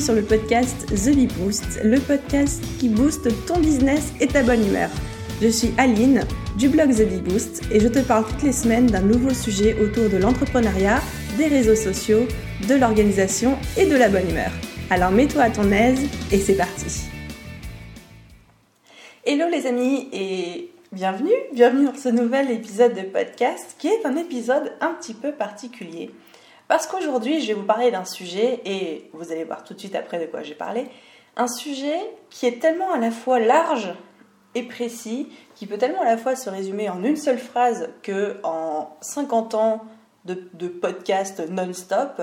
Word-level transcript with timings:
Sur 0.00 0.14
le 0.14 0.22
podcast 0.22 0.86
The 0.86 1.14
Bee 1.14 1.26
Boost, 1.26 1.80
le 1.84 2.00
podcast 2.00 2.64
qui 2.78 2.88
booste 2.88 3.28
ton 3.46 3.58
business 3.60 4.14
et 4.18 4.26
ta 4.26 4.42
bonne 4.42 4.66
humeur. 4.66 4.88
Je 5.42 5.48
suis 5.48 5.74
Aline 5.76 6.22
du 6.56 6.70
blog 6.70 6.94
The 6.94 7.06
Bee 7.06 7.20
Boost 7.20 7.62
et 7.70 7.80
je 7.80 7.88
te 7.88 7.98
parle 7.98 8.26
toutes 8.26 8.42
les 8.42 8.52
semaines 8.52 8.86
d'un 8.86 9.02
nouveau 9.02 9.34
sujet 9.34 9.76
autour 9.78 10.08
de 10.08 10.16
l'entrepreneuriat, 10.16 11.02
des 11.36 11.48
réseaux 11.48 11.74
sociaux, 11.74 12.26
de 12.66 12.74
l'organisation 12.76 13.58
et 13.76 13.84
de 13.84 13.94
la 13.94 14.08
bonne 14.08 14.30
humeur. 14.30 14.50
Alors 14.88 15.10
mets-toi 15.10 15.42
à 15.42 15.50
ton 15.50 15.70
aise 15.70 16.00
et 16.32 16.38
c'est 16.38 16.56
parti. 16.56 17.02
Hello 19.26 19.44
les 19.50 19.66
amis 19.66 20.08
et 20.14 20.70
bienvenue, 20.92 21.36
bienvenue 21.52 21.84
dans 21.84 21.94
ce 21.94 22.08
nouvel 22.08 22.50
épisode 22.50 22.94
de 22.94 23.02
podcast 23.02 23.76
qui 23.78 23.88
est 23.88 24.06
un 24.06 24.16
épisode 24.16 24.72
un 24.80 24.94
petit 24.94 25.14
peu 25.14 25.32
particulier. 25.32 26.10
Parce 26.70 26.86
qu'aujourd'hui, 26.86 27.40
je 27.40 27.48
vais 27.48 27.54
vous 27.54 27.64
parler 27.64 27.90
d'un 27.90 28.04
sujet, 28.04 28.60
et 28.64 29.10
vous 29.12 29.32
allez 29.32 29.42
voir 29.42 29.64
tout 29.64 29.74
de 29.74 29.80
suite 29.80 29.96
après 29.96 30.20
de 30.20 30.26
quoi 30.26 30.44
je 30.44 30.50
vais 30.50 30.54
parler, 30.54 30.86
un 31.36 31.48
sujet 31.48 31.98
qui 32.30 32.46
est 32.46 32.60
tellement 32.60 32.92
à 32.92 32.98
la 32.98 33.10
fois 33.10 33.40
large 33.40 33.92
et 34.54 34.62
précis, 34.62 35.28
qui 35.56 35.66
peut 35.66 35.78
tellement 35.78 36.02
à 36.02 36.04
la 36.04 36.16
fois 36.16 36.36
se 36.36 36.48
résumer 36.48 36.88
en 36.88 37.02
une 37.02 37.16
seule 37.16 37.40
phrase 37.40 37.88
que 38.02 38.36
en 38.44 38.96
50 39.00 39.56
ans 39.56 39.84
de, 40.26 40.48
de 40.54 40.68
podcast 40.68 41.42
non-stop, 41.50 42.22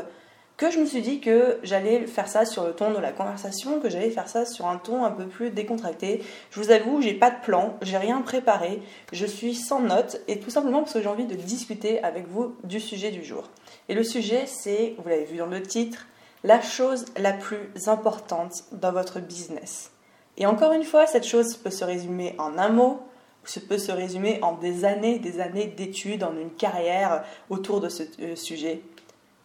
que 0.55 0.71
je 0.71 0.79
me 0.79 0.85
suis 0.85 1.01
dit 1.01 1.19
que 1.19 1.59
j'allais 1.63 2.07
faire 2.07 2.29
ça 2.29 2.45
sur 2.45 2.65
le 2.65 2.71
ton 2.71 2.91
de 2.91 2.99
la 2.99 3.11
conversation, 3.11 3.81
que 3.81 3.89
j'allais 3.89 4.11
faire 4.11 4.29
ça 4.29 4.45
sur 4.45 4.67
un 4.67 4.77
ton 4.77 5.03
un 5.03 5.11
peu 5.11 5.27
plus 5.27 5.51
décontracté. 5.51 6.23
Je 6.51 6.61
vous 6.61 6.71
avoue, 6.71 7.01
j'ai 7.01 7.13
pas 7.13 7.31
de 7.31 7.41
plan, 7.41 7.75
j'ai 7.81 7.97
rien 7.97 8.21
préparé, 8.21 8.81
je 9.11 9.25
suis 9.25 9.55
sans 9.55 9.81
notes 9.81 10.21
et 10.29 10.39
tout 10.39 10.49
simplement 10.49 10.79
parce 10.79 10.93
que 10.93 11.01
j'ai 11.01 11.09
envie 11.09 11.25
de 11.25 11.35
discuter 11.35 12.01
avec 12.01 12.29
vous 12.29 12.55
du 12.63 12.79
sujet 12.79 13.11
du 13.11 13.25
jour. 13.25 13.49
Et 13.89 13.95
le 13.95 14.03
sujet, 14.03 14.45
c'est, 14.45 14.95
vous 14.97 15.07
l'avez 15.07 15.25
vu 15.25 15.37
dans 15.37 15.45
le 15.45 15.61
titre, 15.61 16.07
la 16.43 16.61
chose 16.61 17.05
la 17.17 17.33
plus 17.33 17.87
importante 17.87 18.63
dans 18.71 18.91
votre 18.91 19.19
business. 19.19 19.91
Et 20.37 20.45
encore 20.45 20.73
une 20.73 20.83
fois, 20.83 21.07
cette 21.07 21.25
chose 21.25 21.55
peut 21.55 21.71
se 21.71 21.83
résumer 21.83 22.35
en 22.37 22.57
un 22.57 22.69
mot, 22.69 23.01
ou 23.43 23.59
peut 23.61 23.77
se 23.77 23.91
résumer 23.91 24.39
en 24.41 24.53
des 24.53 24.85
années, 24.85 25.19
des 25.19 25.39
années 25.39 25.67
d'études, 25.67 26.23
en 26.23 26.37
une 26.37 26.51
carrière 26.51 27.23
autour 27.49 27.79
de 27.79 27.89
ce 27.89 28.03
euh, 28.19 28.35
sujet. 28.35 28.81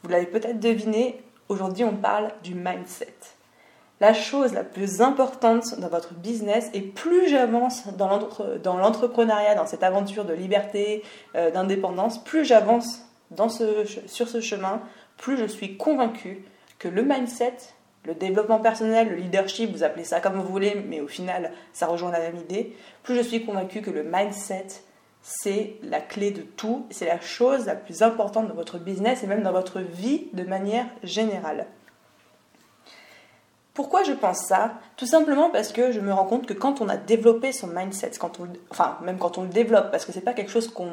Vous 0.03 0.11
l'avez 0.11 0.27
peut-être 0.27 0.59
deviné, 0.59 1.23
aujourd'hui 1.49 1.85
on 1.85 1.97
parle 1.97 2.33
du 2.43 2.55
mindset. 2.55 3.15
La 4.01 4.13
chose 4.13 4.53
la 4.53 4.65
plus 4.65 5.01
importante 5.01 5.79
dans 5.79 5.89
votre 5.89 6.15
business, 6.15 6.69
et 6.75 6.81
plus 6.81 7.29
j'avance 7.29 7.87
dans 7.97 8.09
l'entrepreneuriat, 8.79 9.55
dans 9.55 9.67
cette 9.67 9.85
aventure 9.85 10.25
de 10.25 10.35
liberté, 10.35 11.05
euh, 11.37 11.53
d'indépendance, 11.53 12.23
plus 12.25 12.45
j'avance 12.45 13.03
sur 14.07 14.29
ce 14.29 14.41
chemin, 14.41 14.83
plus 15.17 15.37
je 15.37 15.47
suis 15.47 15.77
convaincue 15.77 16.45
que 16.79 16.89
le 16.89 17.03
mindset, 17.03 17.57
le 18.05 18.15
développement 18.15 18.59
personnel, 18.59 19.11
le 19.11 19.17
leadership, 19.17 19.71
vous 19.73 19.85
appelez 19.85 20.05
ça 20.05 20.21
comme 20.21 20.35
vous 20.35 20.49
voulez, 20.49 20.83
mais 20.89 21.01
au 21.01 21.09
final, 21.09 21.53
ça 21.73 21.87
rejoint 21.87 22.11
la 22.11 22.19
même 22.19 22.37
idée, 22.37 22.77
plus 23.03 23.15
je 23.15 23.23
suis 23.23 23.45
convaincue 23.45 23.83
que 23.83 23.91
le 23.91 24.03
mindset, 24.03 24.67
c'est 25.23 25.77
la 25.83 26.01
clé 26.01 26.33
de 26.33 26.43
tout, 26.43 26.87
c'est 26.91 27.07
la 27.07 27.21
chose 27.21 27.67
la 27.67 27.77
plus 27.77 28.03
importante 28.03 28.49
dans 28.49 28.55
votre 28.55 28.79
business 28.79 29.23
et 29.23 29.29
même 29.29 29.43
dans 29.43 29.53
votre 29.53 29.81
vie 29.81 30.29
de 30.33 30.43
manière 30.43 30.87
générale. 31.05 31.67
Pourquoi 33.75 34.03
je 34.03 34.13
pense 34.13 34.41
ça? 34.41 34.75
Tout 34.97 35.07
simplement 35.07 35.49
parce 35.49 35.73
que 35.73 35.93
je 35.93 36.01
me 36.01 36.13
rends 36.13 36.27
compte 36.27 36.47
que 36.47 36.53
quand 36.53 36.81
on 36.81 36.89
a 36.89 36.97
développé 36.97 37.53
son 37.53 37.69
mindset, 37.69 38.11
quand 38.19 38.39
on, 38.39 38.49
enfin 38.71 38.99
même 39.03 39.19
quand 39.19 39.39
on 39.39 39.43
le 39.43 39.49
développe, 39.49 39.91
parce 39.91 40.05
que 40.05 40.13
c'est 40.13 40.21
pas 40.21 40.35
quelque 40.35 40.51
chose 40.51 40.69
qu'on 40.69 40.91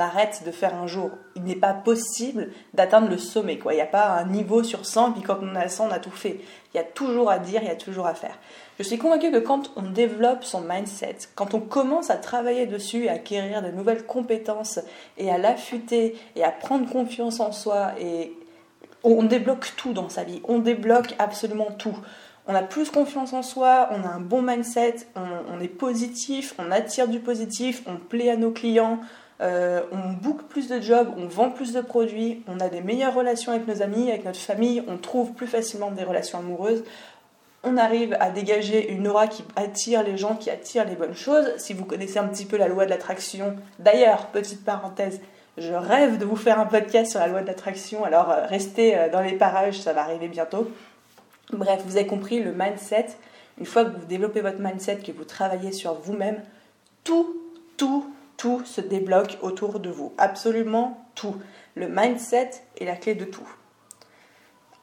arrête 0.00 0.42
de 0.44 0.50
faire 0.50 0.74
un 0.74 0.86
jour. 0.86 1.10
Il 1.36 1.44
n'est 1.44 1.56
pas 1.56 1.72
possible 1.72 2.50
d'atteindre 2.74 3.08
le 3.08 3.16
sommet. 3.16 3.58
Quoi. 3.58 3.72
Il 3.72 3.76
n'y 3.76 3.82
a 3.82 3.86
pas 3.86 4.10
un 4.10 4.26
niveau 4.26 4.62
sur 4.62 4.84
100, 4.84 5.12
puis 5.12 5.22
quand 5.22 5.38
on 5.42 5.54
a 5.54 5.68
100, 5.68 5.88
on 5.88 5.90
a 5.90 5.98
tout 5.98 6.10
fait. 6.10 6.40
Il 6.74 6.76
y 6.76 6.80
a 6.80 6.84
toujours 6.84 7.30
à 7.30 7.38
dire, 7.38 7.62
il 7.62 7.68
y 7.68 7.70
a 7.70 7.76
toujours 7.76 8.06
à 8.06 8.14
faire. 8.14 8.38
Je 8.78 8.84
suis 8.84 8.98
convaincue 8.98 9.30
que 9.30 9.38
quand 9.38 9.72
on 9.76 9.82
développe 9.82 10.44
son 10.44 10.60
mindset, 10.60 11.16
quand 11.34 11.54
on 11.54 11.60
commence 11.60 12.10
à 12.10 12.16
travailler 12.16 12.66
dessus, 12.66 13.08
à 13.08 13.12
acquérir 13.12 13.62
de 13.62 13.70
nouvelles 13.70 14.06
compétences 14.06 14.80
et 15.18 15.30
à 15.30 15.38
l'affûter 15.38 16.16
et 16.36 16.44
à 16.44 16.50
prendre 16.50 16.88
confiance 16.90 17.40
en 17.40 17.52
soi 17.52 17.92
et 17.98 18.32
on 19.02 19.22
débloque 19.22 19.72
tout 19.76 19.92
dans 19.92 20.08
sa 20.08 20.24
vie, 20.24 20.42
on 20.46 20.58
débloque 20.58 21.14
absolument 21.18 21.70
tout. 21.78 21.96
On 22.46 22.54
a 22.54 22.62
plus 22.62 22.90
confiance 22.90 23.32
en 23.32 23.42
soi, 23.42 23.88
on 23.92 24.02
a 24.02 24.10
un 24.12 24.20
bon 24.20 24.42
mindset, 24.42 25.06
on, 25.14 25.60
est 25.60 25.68
positif, 25.68 26.54
on 26.58 26.70
attire 26.70 27.06
du 27.06 27.20
positif, 27.20 27.82
on 27.86 27.96
plaît 27.96 28.30
à 28.30 28.36
nos 28.36 28.50
clients, 28.50 29.00
euh, 29.40 29.82
on 29.92 30.12
book 30.12 30.42
plus 30.48 30.68
de 30.68 30.80
jobs, 30.80 31.08
on 31.16 31.26
vend 31.26 31.50
plus 31.50 31.72
de 31.72 31.80
produits, 31.80 32.42
on 32.46 32.60
a 32.60 32.68
des 32.68 32.82
meilleures 32.82 33.14
relations 33.14 33.52
avec 33.52 33.66
nos 33.66 33.80
amis, 33.82 34.10
avec 34.10 34.24
notre 34.24 34.38
famille, 34.38 34.82
on 34.86 34.98
trouve 34.98 35.32
plus 35.32 35.46
facilement 35.46 35.90
des 35.90 36.04
relations 36.04 36.38
amoureuses, 36.38 36.84
on 37.62 37.76
arrive 37.76 38.16
à 38.20 38.30
dégager 38.30 38.90
une 38.90 39.08
aura 39.08 39.28
qui 39.28 39.44
attire 39.56 40.02
les 40.02 40.16
gens, 40.16 40.34
qui 40.34 40.50
attire 40.50 40.84
les 40.86 40.94
bonnes 40.94 41.14
choses. 41.14 41.46
Si 41.58 41.74
vous 41.74 41.84
connaissez 41.84 42.18
un 42.18 42.26
petit 42.26 42.46
peu 42.46 42.56
la 42.56 42.68
loi 42.68 42.84
de 42.84 42.90
l'attraction, 42.90 43.54
d'ailleurs, 43.78 44.26
petite 44.28 44.64
parenthèse, 44.64 45.20
je 45.58 45.72
rêve 45.72 46.18
de 46.18 46.24
vous 46.24 46.36
faire 46.36 46.58
un 46.58 46.66
podcast 46.66 47.10
sur 47.10 47.20
la 47.20 47.26
loi 47.26 47.42
de 47.42 47.46
l'attraction, 47.46 48.04
alors 48.04 48.30
euh, 48.30 48.46
restez 48.46 48.96
euh, 48.96 49.10
dans 49.10 49.20
les 49.20 49.32
parages, 49.32 49.80
ça 49.80 49.92
va 49.92 50.02
arriver 50.02 50.28
bientôt. 50.28 50.70
Bref, 51.52 51.82
vous 51.84 51.96
avez 51.96 52.06
compris, 52.06 52.42
le 52.42 52.52
mindset, 52.52 53.06
une 53.58 53.66
fois 53.66 53.84
que 53.84 53.98
vous 53.98 54.06
développez 54.06 54.40
votre 54.40 54.60
mindset, 54.60 54.98
que 54.98 55.12
vous 55.12 55.24
travaillez 55.24 55.72
sur 55.72 55.94
vous-même, 55.94 56.42
tout, 57.04 57.36
tout, 57.76 58.06
tout 58.40 58.64
se 58.64 58.80
débloque 58.80 59.36
autour 59.42 59.80
de 59.80 59.90
vous. 59.90 60.14
Absolument 60.16 61.04
tout. 61.14 61.36
Le 61.74 61.88
mindset 61.88 62.52
est 62.78 62.86
la 62.86 62.96
clé 62.96 63.14
de 63.14 63.26
tout. 63.26 63.46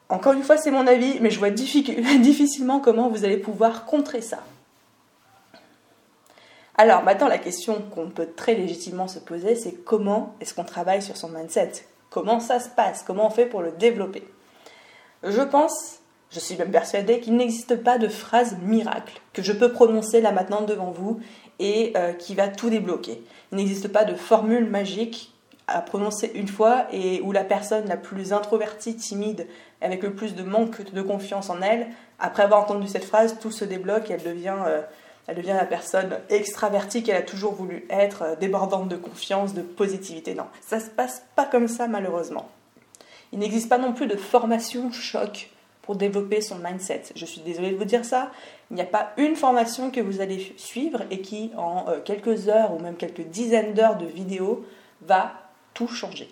Encore 0.08 0.34
une 0.34 0.44
fois, 0.44 0.56
c'est 0.56 0.70
mon 0.70 0.86
avis, 0.86 1.18
mais 1.20 1.30
je 1.30 1.40
vois 1.40 1.50
difficilement 1.50 2.78
comment 2.78 3.08
vous 3.08 3.24
allez 3.24 3.36
pouvoir 3.36 3.84
contrer 3.84 4.22
ça. 4.22 4.38
Alors 6.76 7.02
maintenant, 7.02 7.26
la 7.26 7.38
question 7.38 7.82
qu'on 7.92 8.08
peut 8.10 8.28
très 8.36 8.54
légitimement 8.54 9.08
se 9.08 9.18
poser, 9.18 9.56
c'est 9.56 9.72
comment 9.72 10.36
est-ce 10.40 10.54
qu'on 10.54 10.62
travaille 10.62 11.02
sur 11.02 11.16
son 11.16 11.28
mindset? 11.28 11.72
Comment 12.10 12.38
ça 12.38 12.60
se 12.60 12.68
passe? 12.68 13.02
Comment 13.02 13.26
on 13.26 13.30
fait 13.30 13.46
pour 13.46 13.62
le 13.62 13.72
développer? 13.72 14.22
Je 15.24 15.42
pense, 15.42 15.97
je 16.30 16.40
suis 16.40 16.56
même 16.56 16.70
persuadée 16.70 17.20
qu'il 17.20 17.36
n'existe 17.36 17.76
pas 17.76 17.98
de 17.98 18.08
phrase 18.08 18.56
miracle 18.62 19.20
que 19.32 19.42
je 19.42 19.52
peux 19.52 19.72
prononcer 19.72 20.20
là 20.20 20.32
maintenant 20.32 20.62
devant 20.62 20.90
vous 20.90 21.20
et 21.58 21.92
euh, 21.96 22.12
qui 22.12 22.34
va 22.34 22.48
tout 22.48 22.70
débloquer. 22.70 23.22
Il 23.52 23.56
n'existe 23.56 23.88
pas 23.88 24.04
de 24.04 24.14
formule 24.14 24.68
magique 24.68 25.32
à 25.66 25.82
prononcer 25.82 26.30
une 26.34 26.48
fois 26.48 26.86
et 26.92 27.20
où 27.22 27.32
la 27.32 27.44
personne 27.44 27.86
la 27.88 27.96
plus 27.96 28.32
introvertie, 28.32 28.96
timide, 28.96 29.46
avec 29.80 30.02
le 30.02 30.14
plus 30.14 30.34
de 30.34 30.42
manque 30.42 30.90
de 30.92 31.02
confiance 31.02 31.50
en 31.50 31.60
elle, 31.60 31.88
après 32.18 32.42
avoir 32.42 32.62
entendu 32.62 32.88
cette 32.88 33.04
phrase, 33.04 33.36
tout 33.40 33.50
se 33.50 33.64
débloque 33.64 34.10
et 34.10 34.14
elle 34.14 34.22
devient, 34.22 34.56
euh, 34.66 34.80
la 35.26 35.66
personne 35.66 36.18
extravertie 36.30 37.02
qu'elle 37.02 37.16
a 37.16 37.22
toujours 37.22 37.52
voulu 37.52 37.86
être, 37.90 38.22
euh, 38.22 38.36
débordante 38.36 38.88
de 38.88 38.96
confiance, 38.96 39.52
de 39.52 39.62
positivité. 39.62 40.34
Non, 40.34 40.46
ça 40.62 40.80
se 40.80 40.88
passe 40.88 41.22
pas 41.36 41.44
comme 41.44 41.68
ça 41.68 41.86
malheureusement. 41.86 42.48
Il 43.32 43.38
n'existe 43.38 43.68
pas 43.68 43.78
non 43.78 43.92
plus 43.92 44.06
de 44.06 44.16
formation 44.16 44.90
choc 44.90 45.50
pour 45.88 45.96
développer 45.96 46.42
son 46.42 46.56
mindset. 46.56 47.04
Je 47.16 47.24
suis 47.24 47.40
désolée 47.40 47.70
de 47.70 47.78
vous 47.78 47.86
dire 47.86 48.04
ça. 48.04 48.30
Il 48.70 48.74
n'y 48.74 48.82
a 48.82 48.84
pas 48.84 49.14
une 49.16 49.36
formation 49.36 49.90
que 49.90 50.02
vous 50.02 50.20
allez 50.20 50.52
suivre 50.58 51.04
et 51.10 51.22
qui, 51.22 51.50
en 51.56 51.88
euh, 51.88 52.00
quelques 52.04 52.50
heures 52.50 52.74
ou 52.74 52.78
même 52.78 52.94
quelques 52.94 53.22
dizaines 53.22 53.72
d'heures 53.72 53.96
de 53.96 54.04
vidéos, 54.04 54.66
va 55.00 55.32
tout 55.72 55.88
changer. 55.88 56.28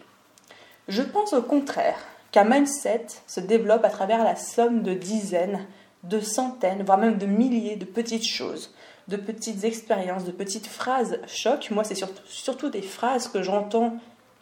Je 0.89 1.00
pense 1.00 1.33
au 1.33 1.41
contraire 1.41 1.97
qu'un 2.33 2.45
mindset 2.45 3.06
se 3.27 3.41
développe 3.41 3.83
à 3.86 3.89
travers 3.89 4.22
la 4.25 4.36
somme 4.36 4.83
de 4.83 4.92
dizaines, 4.92 5.66
de 6.03 6.21
centaines, 6.21 6.83
voire 6.83 6.98
même 6.98 7.16
de 7.16 7.25
milliers 7.25 7.77
de 7.77 7.86
petites 7.86 8.28
choses, 8.28 8.75
de 9.09 9.16
petites 9.16 9.65
expériences, 9.65 10.25
de 10.25 10.33
petites 10.33 10.66
phrases 10.66 11.19
choc. 11.27 11.71
Moi, 11.71 11.83
c'est 11.83 11.97
surtout, 12.27 12.69
des 12.69 12.83
phrases 12.83 13.28
que 13.28 13.41
j'entends 13.41 13.97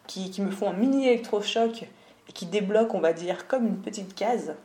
qui, 0.09 0.43
me 0.43 0.51
font 0.51 0.71
un 0.71 0.73
mini 0.73 1.07
électrochoc 1.07 1.85
et 2.29 2.33
qui 2.33 2.47
débloquent, 2.47 2.99
on 2.99 3.01
va 3.01 3.13
dire, 3.13 3.47
comme 3.47 3.65
une 3.69 3.79
petite 3.79 4.17
case. 4.17 4.57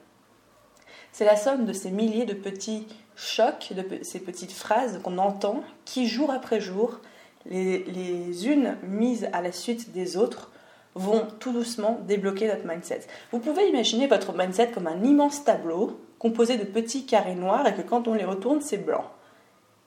C'est 1.11 1.25
la 1.25 1.35
somme 1.35 1.65
de 1.65 1.73
ces 1.73 1.91
milliers 1.91 2.25
de 2.25 2.33
petits 2.33 2.87
chocs, 3.15 3.73
de 3.73 4.03
ces 4.03 4.19
petites 4.19 4.51
phrases 4.51 4.99
qu'on 5.03 5.17
entend, 5.17 5.63
qui 5.85 6.07
jour 6.07 6.31
après 6.31 6.61
jour, 6.61 6.99
les 7.45 8.47
unes 8.47 8.77
mises 8.83 9.27
à 9.33 9.41
la 9.41 9.51
suite 9.51 9.91
des 9.91 10.17
autres, 10.17 10.51
vont 10.95 11.27
tout 11.39 11.53
doucement 11.53 11.99
débloquer 12.07 12.47
notre 12.47 12.67
mindset. 12.67 13.01
Vous 13.31 13.39
pouvez 13.39 13.67
imaginer 13.69 14.07
votre 14.07 14.35
mindset 14.35 14.71
comme 14.71 14.87
un 14.87 15.03
immense 15.03 15.43
tableau 15.43 15.99
composé 16.17 16.57
de 16.57 16.65
petits 16.65 17.05
carrés 17.05 17.35
noirs 17.35 17.65
et 17.67 17.73
que 17.73 17.81
quand 17.81 18.07
on 18.07 18.13
les 18.13 18.25
retourne, 18.25 18.61
c'est 18.61 18.77
blanc. 18.77 19.05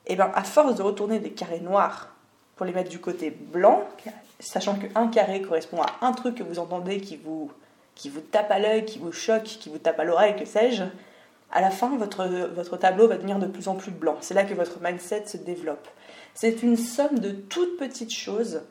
Et 0.06 0.14
eh 0.14 0.16
bien, 0.16 0.32
à 0.34 0.42
force 0.42 0.74
de 0.74 0.82
retourner 0.82 1.20
des 1.20 1.30
carrés 1.30 1.60
noirs 1.60 2.08
pour 2.56 2.66
les 2.66 2.72
mettre 2.72 2.90
du 2.90 2.98
côté 2.98 3.30
blanc, 3.30 3.84
sachant 4.40 4.74
qu'un 4.74 5.08
carré 5.08 5.42
correspond 5.42 5.80
à 5.82 6.06
un 6.06 6.12
truc 6.12 6.36
que 6.36 6.42
vous 6.42 6.58
entendez 6.58 7.00
qui 7.00 7.16
vous, 7.16 7.50
qui 7.94 8.08
vous 8.08 8.20
tape 8.20 8.50
à 8.50 8.58
l'œil, 8.58 8.84
qui 8.84 8.98
vous 8.98 9.12
choque, 9.12 9.44
qui 9.44 9.68
vous 9.68 9.78
tape 9.78 10.00
à 10.00 10.04
l'oreille, 10.04 10.34
que 10.34 10.44
sais-je, 10.44 10.82
à 11.52 11.60
la 11.60 11.70
fin, 11.70 11.96
votre, 11.96 12.76
tableau 12.78 13.06
va 13.06 13.16
devenir 13.16 13.38
de 13.38 13.46
plus 13.46 13.68
en 13.68 13.74
plus 13.74 13.90
blanc. 13.90 14.16
C'est 14.20 14.34
là 14.34 14.44
que 14.44 14.54
votre 14.54 14.80
mindset 14.82 15.26
se 15.26 15.36
développe. 15.36 15.86
C'est 16.34 16.62
une 16.62 16.78
somme 16.78 17.18
de 17.18 17.30
toutes 17.30 17.76
petites 17.76 18.14
choses 18.14 18.62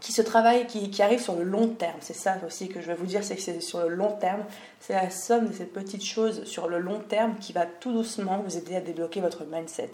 qui 0.00 0.12
se 0.12 0.22
travaille, 0.22 0.66
qui, 0.66 0.90
qui 0.90 1.02
arrive 1.02 1.20
sur 1.20 1.36
le 1.36 1.44
long 1.44 1.68
terme. 1.68 1.98
C'est 2.00 2.14
ça 2.14 2.36
aussi 2.46 2.68
que 2.68 2.80
je 2.80 2.86
vais 2.86 2.94
vous 2.94 3.04
dire, 3.04 3.22
c'est 3.22 3.36
que 3.36 3.42
c'est 3.42 3.60
sur 3.60 3.80
le 3.80 3.94
long 3.94 4.12
terme. 4.12 4.42
C'est 4.80 4.94
la 4.94 5.10
somme 5.10 5.48
de 5.48 5.52
ces 5.52 5.66
petites 5.66 6.04
choses 6.04 6.44
sur 6.44 6.66
le 6.66 6.78
long 6.78 7.00
terme 7.00 7.34
qui 7.38 7.52
va 7.52 7.66
tout 7.66 7.92
doucement 7.92 8.42
vous 8.42 8.56
aider 8.56 8.76
à 8.76 8.80
débloquer 8.80 9.20
votre 9.20 9.44
mindset. 9.44 9.92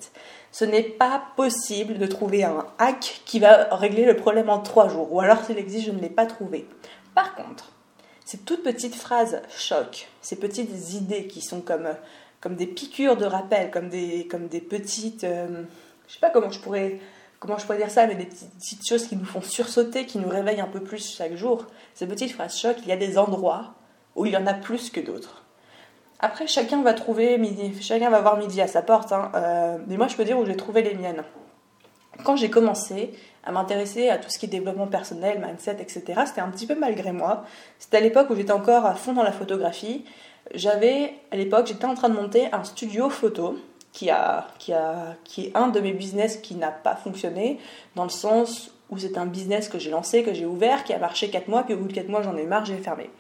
Ce 0.53 0.65
n'est 0.65 0.85
pas 0.85 1.21
possible 1.35 1.99
de 1.99 2.07
trouver 2.07 2.45
un 2.45 2.65
hack 2.79 3.23
qui 3.25 3.41
va 3.41 3.75
régler 3.75 4.05
le 4.05 4.15
problème 4.15 4.51
en 4.51 4.61
trois 4.61 4.89
jours, 4.89 5.13
ou 5.13 5.21
alors 5.21 5.45
s'il 5.45 5.59
existe, 5.59 5.87
je 5.87 5.91
ne 5.91 6.01
l'ai 6.01 6.11
pas 6.11 6.27
trouvé. 6.27 6.69
Par 7.17 7.35
contre, 7.35 7.73
ces 8.27 8.39
toutes 8.39 8.65
petites 8.65 8.97
phrases 8.97 9.41
choc, 9.49 10.09
ces 10.21 10.37
petites 10.37 10.93
idées 10.93 11.29
qui 11.29 11.41
sont 11.41 11.61
comme, 11.61 11.89
comme 12.41 12.57
des 12.57 12.67
piqûres 12.67 13.17
de 13.17 13.25
rappel, 13.25 13.71
comme 13.71 13.89
des, 13.89 14.27
comme 14.27 14.49
des 14.49 14.61
petites... 14.61 15.25
Euh, 15.25 15.63
je 16.09 16.15
sais 16.15 16.21
pas 16.21 16.31
comment 16.31 16.51
je 16.51 16.61
pourrais 16.61 17.01
comment 17.39 17.59
je 17.59 17.65
pourrais 17.65 17.79
dire 17.79 17.91
ça, 17.91 18.07
mais 18.07 18.17
des 18.17 18.27
petites 18.27 18.87
choses 18.87 19.07
qui 19.07 19.15
nous 19.15 19.25
font 19.25 19.43
sursauter, 19.43 20.07
qui 20.07 20.19
nous 20.19 20.29
réveillent 20.29 20.61
un 20.61 20.67
peu 20.67 20.81
plus 20.81 21.17
chaque 21.17 21.37
jour. 21.37 21.67
Ces 21.95 22.07
petites 22.07 22.33
phrases 22.33 22.57
choc, 22.57 22.77
il 22.83 22.89
y 22.89 22.93
a 22.93 22.97
des 22.97 23.19
endroits 23.19 23.75
où 24.17 24.27
il 24.27 24.33
y 24.33 24.37
en 24.37 24.47
a 24.47 24.55
plus 24.55 24.91
que 24.91 25.01
d'autres. 25.01 25.45
Après, 26.19 26.47
chacun 26.47 26.83
va 26.83 26.95
trouver 26.95 27.39
midi, 27.39 27.81
chacun 27.81 28.11
va 28.11 28.21
voir 28.21 28.39
midi 28.39 28.61
à 28.61 28.67
sa 28.67 28.83
porte. 28.83 29.13
Hein. 29.13 29.31
Euh, 29.35 29.79
mais 29.87 29.97
moi, 29.97 30.09
je 30.09 30.17
peux 30.17 30.25
dire 30.25 30.39
où 30.39 30.47
j'ai 30.47 30.57
trouvé 30.57 30.83
les 30.83 30.95
miennes. 30.95 31.23
Quand 32.25 32.37
j'ai 32.37 32.51
commencé 32.51 33.13
à 33.47 33.53
m'intéresser 33.53 34.11
à 34.11 34.19
tout 34.19 34.29
ce 34.29 34.39
qui 34.39 34.47
est 34.47 34.49
développement 34.49 34.89
personnel, 34.89 35.41
mindset, 35.41 35.77
etc., 35.81 36.03
c'était 36.27 36.41
un 36.41 36.51
petit 36.51 36.67
peu 36.67 36.75
malgré 36.75 37.13
moi. 37.13 37.45
C'était 37.79 37.99
à 37.99 38.01
l'époque 38.01 38.29
où 38.31 38.35
j'étais 38.35 38.53
encore 38.53 38.85
à 38.85 38.95
fond 38.95 39.13
dans 39.13 39.23
la 39.23 39.33
photographie. 39.33 40.05
J'avais, 40.53 41.15
à 41.31 41.37
l'époque, 41.37 41.67
j'étais 41.69 41.85
en 41.85 41.95
train 41.95 42.09
de 42.09 42.15
monter 42.15 42.53
un 42.53 42.65
studio 42.65 43.09
photo 43.09 43.57
qui, 43.93 44.11
a, 44.11 44.49
qui, 44.59 44.73
a, 44.73 45.17
qui 45.25 45.47
est 45.47 45.57
un 45.57 45.69
de 45.69 45.81
mes 45.81 45.93
business 45.93 46.37
qui 46.37 46.57
n'a 46.57 46.71
pas 46.71 46.97
fonctionné, 46.97 47.59
dans 47.95 48.05
le 48.05 48.11
sens 48.11 48.73
où 48.91 48.99
c'est 48.99 49.17
un 49.17 49.27
business 49.27 49.69
que 49.69 49.79
j'ai 49.79 49.91
lancé, 49.91 50.23
que 50.23 50.35
j'ai 50.35 50.45
ouvert, 50.45 50.85
qui 50.85 50.93
a 50.93 50.99
marché 50.99 51.31
4 51.31 51.49
mois, 51.49 51.63
puis 51.63 51.75
au 51.75 51.79
bout 51.79 51.89
de 51.89 51.93
4 51.93 52.09
mois, 52.09 52.23
j'en 52.23 52.37
ai 52.37 52.45
marre, 52.45 52.65
j'ai 52.65 52.77
fermé. 52.77 53.11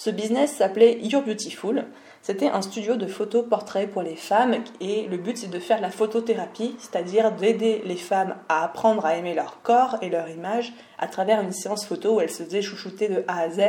Ce 0.00 0.08
business 0.08 0.56
s'appelait 0.56 0.98
You're 1.02 1.22
Beautiful. 1.22 1.84
C'était 2.22 2.48
un 2.48 2.62
studio 2.62 2.96
de 2.96 3.06
photo 3.06 3.42
portrait 3.42 3.86
pour 3.86 4.00
les 4.00 4.16
femmes 4.16 4.54
et 4.80 5.06
le 5.08 5.18
but 5.18 5.36
c'est 5.36 5.50
de 5.50 5.58
faire 5.58 5.82
la 5.82 5.90
photothérapie, 5.90 6.74
c'est-à-dire 6.78 7.32
d'aider 7.32 7.82
les 7.84 7.98
femmes 7.98 8.34
à 8.48 8.64
apprendre 8.64 9.04
à 9.04 9.16
aimer 9.18 9.34
leur 9.34 9.60
corps 9.60 9.98
et 10.00 10.08
leur 10.08 10.30
image 10.30 10.72
à 10.98 11.06
travers 11.06 11.42
une 11.42 11.52
séance 11.52 11.84
photo 11.84 12.14
où 12.14 12.20
elles 12.22 12.30
se 12.30 12.44
faisaient 12.44 12.62
chouchouter 12.62 13.10
de 13.10 13.24
A 13.28 13.40
à 13.40 13.50
Z 13.50 13.60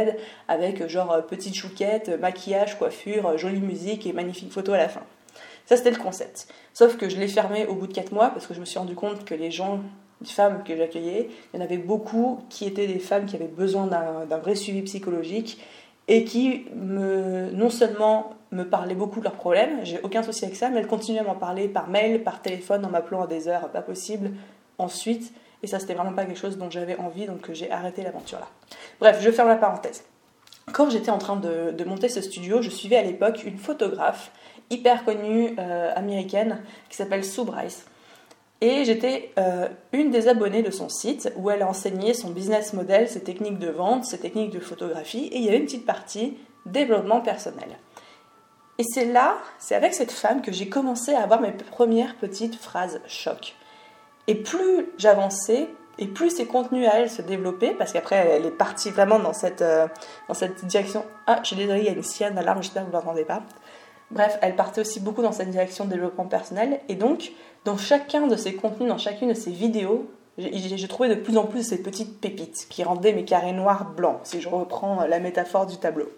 avec 0.47 0.87
genre 0.87 1.21
petite 1.27 1.53
chouquette, 1.55 2.07
maquillage, 2.21 2.77
coiffure, 2.77 3.37
jolie 3.37 3.59
musique 3.59 4.07
et 4.07 4.13
magnifique 4.13 4.53
photo 4.53 4.71
à 4.71 4.77
la 4.77 4.87
fin. 4.87 5.03
Ça, 5.65 5.75
c'était 5.75 5.91
le 5.91 5.97
concept. 5.97 6.47
Sauf 6.73 6.95
que 6.95 7.09
je 7.09 7.17
l'ai 7.17 7.27
fermé 7.27 7.65
au 7.65 7.75
bout 7.75 7.87
de 7.87 7.93
4 7.93 8.13
mois 8.13 8.29
parce 8.29 8.47
que 8.47 8.53
je 8.53 8.61
me 8.61 8.65
suis 8.65 8.79
rendu 8.79 8.95
compte 8.95 9.25
que 9.25 9.35
les 9.35 9.51
gens, 9.51 9.81
les 10.21 10.29
femmes 10.29 10.63
que 10.63 10.77
j'accueillais, 10.77 11.27
il 11.53 11.59
y 11.59 11.61
en 11.61 11.65
avait 11.65 11.77
beaucoup 11.77 12.39
qui 12.49 12.63
étaient 12.63 12.87
des 12.87 12.99
femmes 12.99 13.25
qui 13.25 13.35
avaient 13.35 13.47
besoin 13.47 13.87
d'un 13.87 14.37
vrai 14.37 14.55
suivi 14.55 14.81
psychologique 14.83 15.59
et 16.11 16.25
qui 16.25 16.65
me, 16.75 17.51
non 17.51 17.69
seulement 17.69 18.33
me 18.51 18.63
parlaient 18.63 18.95
beaucoup 18.95 19.19
de 19.19 19.23
leurs 19.23 19.35
problèmes, 19.35 19.79
j'ai 19.83 20.01
aucun 20.03 20.23
souci 20.23 20.43
avec 20.43 20.57
ça, 20.57 20.69
mais 20.69 20.81
elles 20.81 20.87
continuaient 20.87 21.21
à 21.21 21.23
m'en 21.23 21.35
parler 21.35 21.69
par 21.69 21.87
mail, 21.87 22.21
par 22.21 22.41
téléphone, 22.41 22.85
en 22.85 22.89
m'appelant 22.89 23.23
à 23.23 23.27
des 23.27 23.47
heures 23.47 23.69
pas 23.69 23.81
possibles 23.81 24.31
ensuite. 24.77 25.31
Et 25.63 25.67
ça, 25.67 25.79
c'était 25.79 25.93
vraiment 25.93 26.11
pas 26.11 26.25
quelque 26.25 26.37
chose 26.37 26.57
dont 26.57 26.69
j'avais 26.69 26.97
envie, 26.97 27.27
donc 27.27 27.49
j'ai 27.53 27.71
arrêté 27.71 28.03
l'aventure 28.03 28.39
là. 28.39 28.47
Bref, 28.99 29.19
je 29.21 29.31
ferme 29.31 29.47
la 29.47 29.55
parenthèse. 29.55 30.03
Quand 30.73 30.89
j'étais 30.89 31.11
en 31.11 31.17
train 31.17 31.37
de, 31.37 31.83
monter 31.85 32.09
ce 32.09 32.19
studio, 32.19 32.61
je 32.61 32.69
suivais 32.69 32.97
à 32.97 33.03
l'époque 33.03 33.45
une 33.45 33.57
photographe 33.57 34.31
hyper 34.69 35.05
connue 35.05 35.55
euh, 35.59 35.93
américaine 35.95 36.61
qui 36.89 36.97
s'appelle 36.97 37.23
Sue 37.23 37.45
Bryce. 37.45 37.85
Et 38.61 38.85
j'étais 38.85 39.31
euh, 39.39 39.67
une 39.91 40.11
des 40.11 40.27
abonnées 40.27 40.61
de 40.61 40.69
son 40.69 40.87
site 40.87 41.33
où 41.35 41.49
elle 41.49 41.63
a 41.63 41.67
enseigné 41.67 42.13
son 42.13 42.29
business 42.29 42.73
model, 42.73 43.09
ses 43.09 43.21
techniques 43.21 43.57
de 43.57 43.69
vente, 43.69 44.05
ses 44.05 44.19
techniques 44.19 44.51
de 44.51 44.59
photographie. 44.59 45.29
Et 45.31 45.37
il 45.37 45.43
y 45.43 45.47
avait 45.47 45.57
une 45.57 45.65
petite 45.65 45.85
partie 45.85 46.37
développement 46.67 47.21
personnel. 47.21 47.79
Et 48.77 48.83
c'est 48.83 49.05
là, 49.05 49.37
c'est 49.59 49.75
avec 49.75 49.93
cette 49.93 50.11
femme 50.11 50.41
que 50.41 50.51
j'ai 50.51 50.69
commencé 50.69 51.13
à 51.13 51.23
avoir 51.23 51.41
mes 51.41 51.51
premières 51.51 52.15
petites 52.17 52.55
phrases 52.55 53.01
choc. 53.07 53.55
Et 54.27 54.35
plus 54.35 54.87
j'avançais, 54.97 55.67
et 55.97 56.07
plus 56.07 56.29
ses 56.29 56.47
contenus 56.47 56.87
à 56.87 56.99
elle 56.99 57.09
se 57.09 57.21
développaient, 57.21 57.73
parce 57.73 57.93
qu'après 57.93 58.15
elle 58.15 58.45
est 58.45 58.51
partie 58.51 58.89
vraiment 58.89 59.19
dans 59.19 59.33
cette, 59.33 59.61
euh, 59.61 59.87
dans 60.27 60.33
cette 60.33 60.65
direction. 60.65 61.05
Ah, 61.27 61.39
je 61.41 61.47
suis 61.47 61.55
désolée, 61.55 61.81
il 61.81 61.85
y 61.85 61.89
a 61.89 61.93
une 61.93 62.03
sienne 62.03 62.35
d'alarme, 62.35 62.61
j'espère 62.61 62.83
que 62.83 62.87
vous 62.91 62.95
ne 62.95 63.01
l'entendez 63.01 63.25
pas. 63.25 63.43
Bref, 64.11 64.37
elle 64.41 64.55
partait 64.55 64.81
aussi 64.81 64.99
beaucoup 64.99 65.21
dans 65.21 65.31
cette 65.31 65.49
direction 65.49 65.85
de 65.85 65.89
développement 65.89 66.25
personnel. 66.25 66.79
Et 66.89 66.95
donc, 66.95 67.31
dans 67.65 67.77
chacun 67.77 68.27
de 68.27 68.35
ses 68.35 68.55
contenus, 68.55 68.89
dans 68.89 68.97
chacune 68.97 69.29
de 69.29 69.33
ses 69.33 69.51
vidéos, 69.51 70.09
j'ai 70.37 70.87
trouvé 70.87 71.09
de 71.09 71.15
plus 71.15 71.37
en 71.37 71.45
plus 71.45 71.63
ces 71.63 71.81
petites 71.81 72.19
pépites 72.19 72.67
qui 72.69 72.83
rendaient 72.83 73.13
mes 73.13 73.25
carrés 73.25 73.53
noirs 73.53 73.85
blancs, 73.85 74.19
si 74.23 74.41
je 74.41 74.49
reprends 74.49 75.05
la 75.05 75.19
métaphore 75.19 75.65
du 75.65 75.77
tableau. 75.77 76.09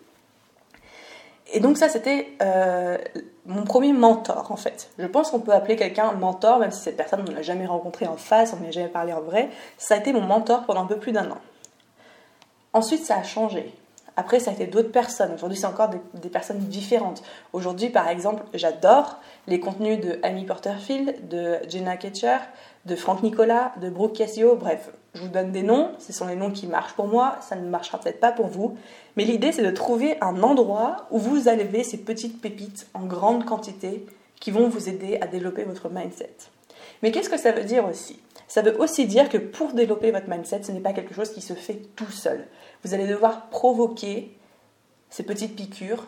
Et 1.52 1.60
donc 1.60 1.78
ça, 1.78 1.90
c'était 1.90 2.30
euh, 2.42 2.98
mon 3.46 3.64
premier 3.64 3.94
mentor, 3.94 4.52
en 4.52 4.56
fait. 4.56 4.90
Je 4.98 5.06
pense 5.06 5.30
qu'on 5.30 5.40
peut 5.40 5.52
appeler 5.52 5.76
quelqu'un 5.76 6.12
mentor, 6.14 6.60
même 6.60 6.72
si 6.72 6.82
cette 6.82 6.98
personne, 6.98 7.24
on 7.28 7.30
ne 7.30 7.36
l'a 7.36 7.42
jamais 7.42 7.68
rencontré 7.68 8.08
en 8.08 8.18
face, 8.18 8.56
on 8.58 8.64
n'a 8.64 8.72
jamais 8.72 8.88
parlé 8.88 9.14
en 9.14 9.22
vrai. 9.22 9.50
Ça 9.78 9.96
a 9.96 9.98
été 9.98 10.14
mon 10.14 10.22
mentor 10.22 10.64
pendant 10.66 10.84
un 10.84 10.88
peu 10.88 10.98
plus 10.98 11.12
d'un 11.12 11.30
an. 11.30 11.38
Ensuite, 12.72 13.04
ça 13.04 13.18
a 13.18 13.24
changé. 13.24 13.72
Après, 14.16 14.40
ça 14.40 14.52
a 14.52 14.54
été 14.54 14.68
d'autres 14.68 14.92
personnes. 14.92 15.34
Aujourd'hui, 15.34 15.58
c'est 15.58 15.66
encore 15.66 15.90
des, 16.14 16.30
personnes 16.30 16.60
différentes. 16.60 17.24
Aujourd'hui, 17.52 17.90
par 17.90 18.08
exemple, 18.08 18.44
j'adore 18.54 19.20
les 19.48 19.60
contenus 19.60 20.00
de 20.00 20.20
Amy 20.24 20.46
Porterfield, 20.46 21.28
de 21.28 21.58
Jenna 21.68 21.98
Ketcher, 21.98 22.38
de 22.86 22.96
Franck 22.96 23.24
Nicolas, 23.24 23.72
de 23.82 23.90
Brooke 23.90 24.14
Cassio. 24.14 24.56
Bref, 24.56 24.92
je 25.16 25.22
vous 25.22 25.30
donne 25.30 25.52
des 25.52 25.64
noms. 25.64 25.92
Ce 26.00 26.14
sont 26.14 26.28
les 26.28 26.36
noms 26.36 26.52
qui 26.52 26.68
marchent 26.68 26.94
pour 26.94 27.08
moi. 27.08 27.38
Ça 27.42 27.56
ne 27.56 27.68
marchera 27.68 28.00
peut-être 28.00 28.20
pas 28.20 28.32
pour 28.32 28.48
vous. 28.48 28.78
Mais 29.18 29.26
l'idée, 29.26 29.52
c'est 29.52 29.64
de 29.64 29.72
trouver 29.72 30.18
un 30.22 30.44
endroit 30.44 31.08
où 31.10 31.18
vous 31.18 31.48
allez 31.48 31.84
ces 31.84 31.98
petites 31.98 32.40
pépites 32.42 32.88
en 32.94 33.06
grande 33.06 33.46
quantité 33.46 34.06
qui 34.40 34.52
vont 34.52 34.68
vous 34.68 34.90
aider 34.90 35.18
à 35.22 35.28
développer 35.28 35.64
votre 35.64 35.90
mindset. 35.90 36.36
Mais 37.02 37.12
qu'est-ce 37.12 37.30
que 37.30 37.38
ça 37.38 37.52
veut 37.52 37.64
dire 37.64 37.88
aussi? 37.88 38.20
Ça 38.54 38.62
veut 38.62 38.80
aussi 38.80 39.08
dire 39.08 39.30
que 39.30 39.40
pour 39.40 39.74
développer 39.74 40.12
votre 40.12 40.30
mindset, 40.30 40.62
ce 40.62 40.72
n'est 40.72 40.80
pas 40.80 40.94
quelque 40.94 41.16
chose 41.16 41.32
qui 41.32 41.42
se 41.42 41.56
fait 41.56 41.82
tout 41.96 42.12
seul. 42.12 42.46
Vous 42.84 42.94
allez 42.94 43.08
devoir 43.08 43.50
provoquer 43.50 44.32
ces 45.10 45.24
petites 45.24 45.56
piqûres, 45.56 46.06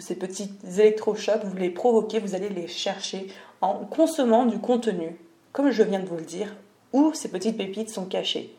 ces 0.00 0.16
petits 0.16 0.50
électrochocs, 0.76 1.44
vous 1.44 1.56
les 1.56 1.70
provoquez, 1.70 2.18
vous 2.18 2.34
allez 2.34 2.48
les 2.48 2.66
chercher 2.66 3.28
en 3.60 3.74
consommant 3.74 4.44
du 4.44 4.58
contenu, 4.58 5.16
comme 5.52 5.70
je 5.70 5.84
viens 5.84 6.00
de 6.00 6.06
vous 6.06 6.16
le 6.16 6.22
dire, 6.22 6.56
où 6.92 7.14
ces 7.14 7.28
petites 7.28 7.56
pépites 7.56 7.90
sont 7.90 8.06
cachées. 8.06 8.52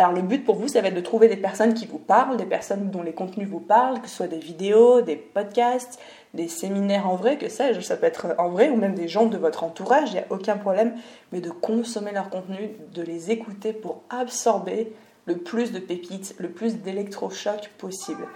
Alors 0.00 0.12
le 0.12 0.22
but 0.22 0.46
pour 0.46 0.56
vous, 0.56 0.66
ça 0.66 0.80
va 0.80 0.88
être 0.88 0.94
de 0.94 1.02
trouver 1.02 1.28
des 1.28 1.36
personnes 1.36 1.74
qui 1.74 1.84
vous 1.84 1.98
parlent, 1.98 2.38
des 2.38 2.46
personnes 2.46 2.90
dont 2.90 3.02
les 3.02 3.12
contenus 3.12 3.46
vous 3.46 3.60
parlent, 3.60 4.00
que 4.00 4.08
ce 4.08 4.16
soit 4.16 4.28
des 4.28 4.38
vidéos, 4.38 5.02
des 5.02 5.16
podcasts, 5.16 6.00
des 6.32 6.48
séminaires 6.48 7.06
en 7.06 7.16
vrai, 7.16 7.36
que 7.36 7.50
sais-je, 7.50 7.80
ça 7.80 7.98
peut 7.98 8.06
être 8.06 8.34
en 8.38 8.48
vrai, 8.48 8.70
ou 8.70 8.76
même 8.76 8.94
des 8.94 9.08
gens 9.08 9.26
de 9.26 9.36
votre 9.36 9.62
entourage, 9.62 10.08
il 10.08 10.14
n'y 10.14 10.20
a 10.20 10.26
aucun 10.30 10.56
problème, 10.56 10.94
mais 11.32 11.42
de 11.42 11.50
consommer 11.50 12.12
leur 12.12 12.30
contenu, 12.30 12.70
de 12.94 13.02
les 13.02 13.30
écouter 13.30 13.74
pour 13.74 14.00
absorber 14.08 14.90
le 15.26 15.36
plus 15.36 15.70
de 15.70 15.78
pépites, 15.78 16.34
le 16.38 16.48
plus 16.48 16.76
d'électrochocs 16.78 17.68
possible. 17.76 18.26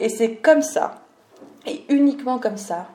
Et 0.00 0.10
c'est 0.10 0.34
comme 0.34 0.60
ça, 0.60 1.06
et 1.66 1.84
uniquement 1.88 2.38
comme 2.38 2.58
ça, 2.58 2.88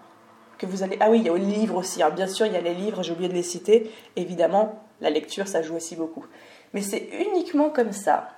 Ah 0.99 1.09
oui, 1.09 1.19
il 1.19 1.25
y 1.25 1.29
a 1.29 1.37
les 1.37 1.45
livres 1.45 1.77
aussi. 1.77 2.01
Bien 2.15 2.27
sûr, 2.27 2.45
il 2.45 2.53
y 2.53 2.57
a 2.57 2.61
les 2.61 2.73
livres, 2.73 3.03
j'ai 3.03 3.11
oublié 3.13 3.29
de 3.29 3.33
les 3.33 3.43
citer. 3.43 3.91
Évidemment, 4.15 4.83
la 5.01 5.09
lecture, 5.09 5.47
ça 5.47 5.61
joue 5.61 5.75
aussi 5.75 5.95
beaucoup. 5.95 6.25
Mais 6.73 6.81
c'est 6.81 7.09
uniquement 7.19 7.69
comme 7.69 7.91
ça, 7.91 8.29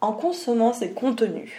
en 0.00 0.12
consommant 0.12 0.72
ces 0.72 0.92
contenus, 0.92 1.52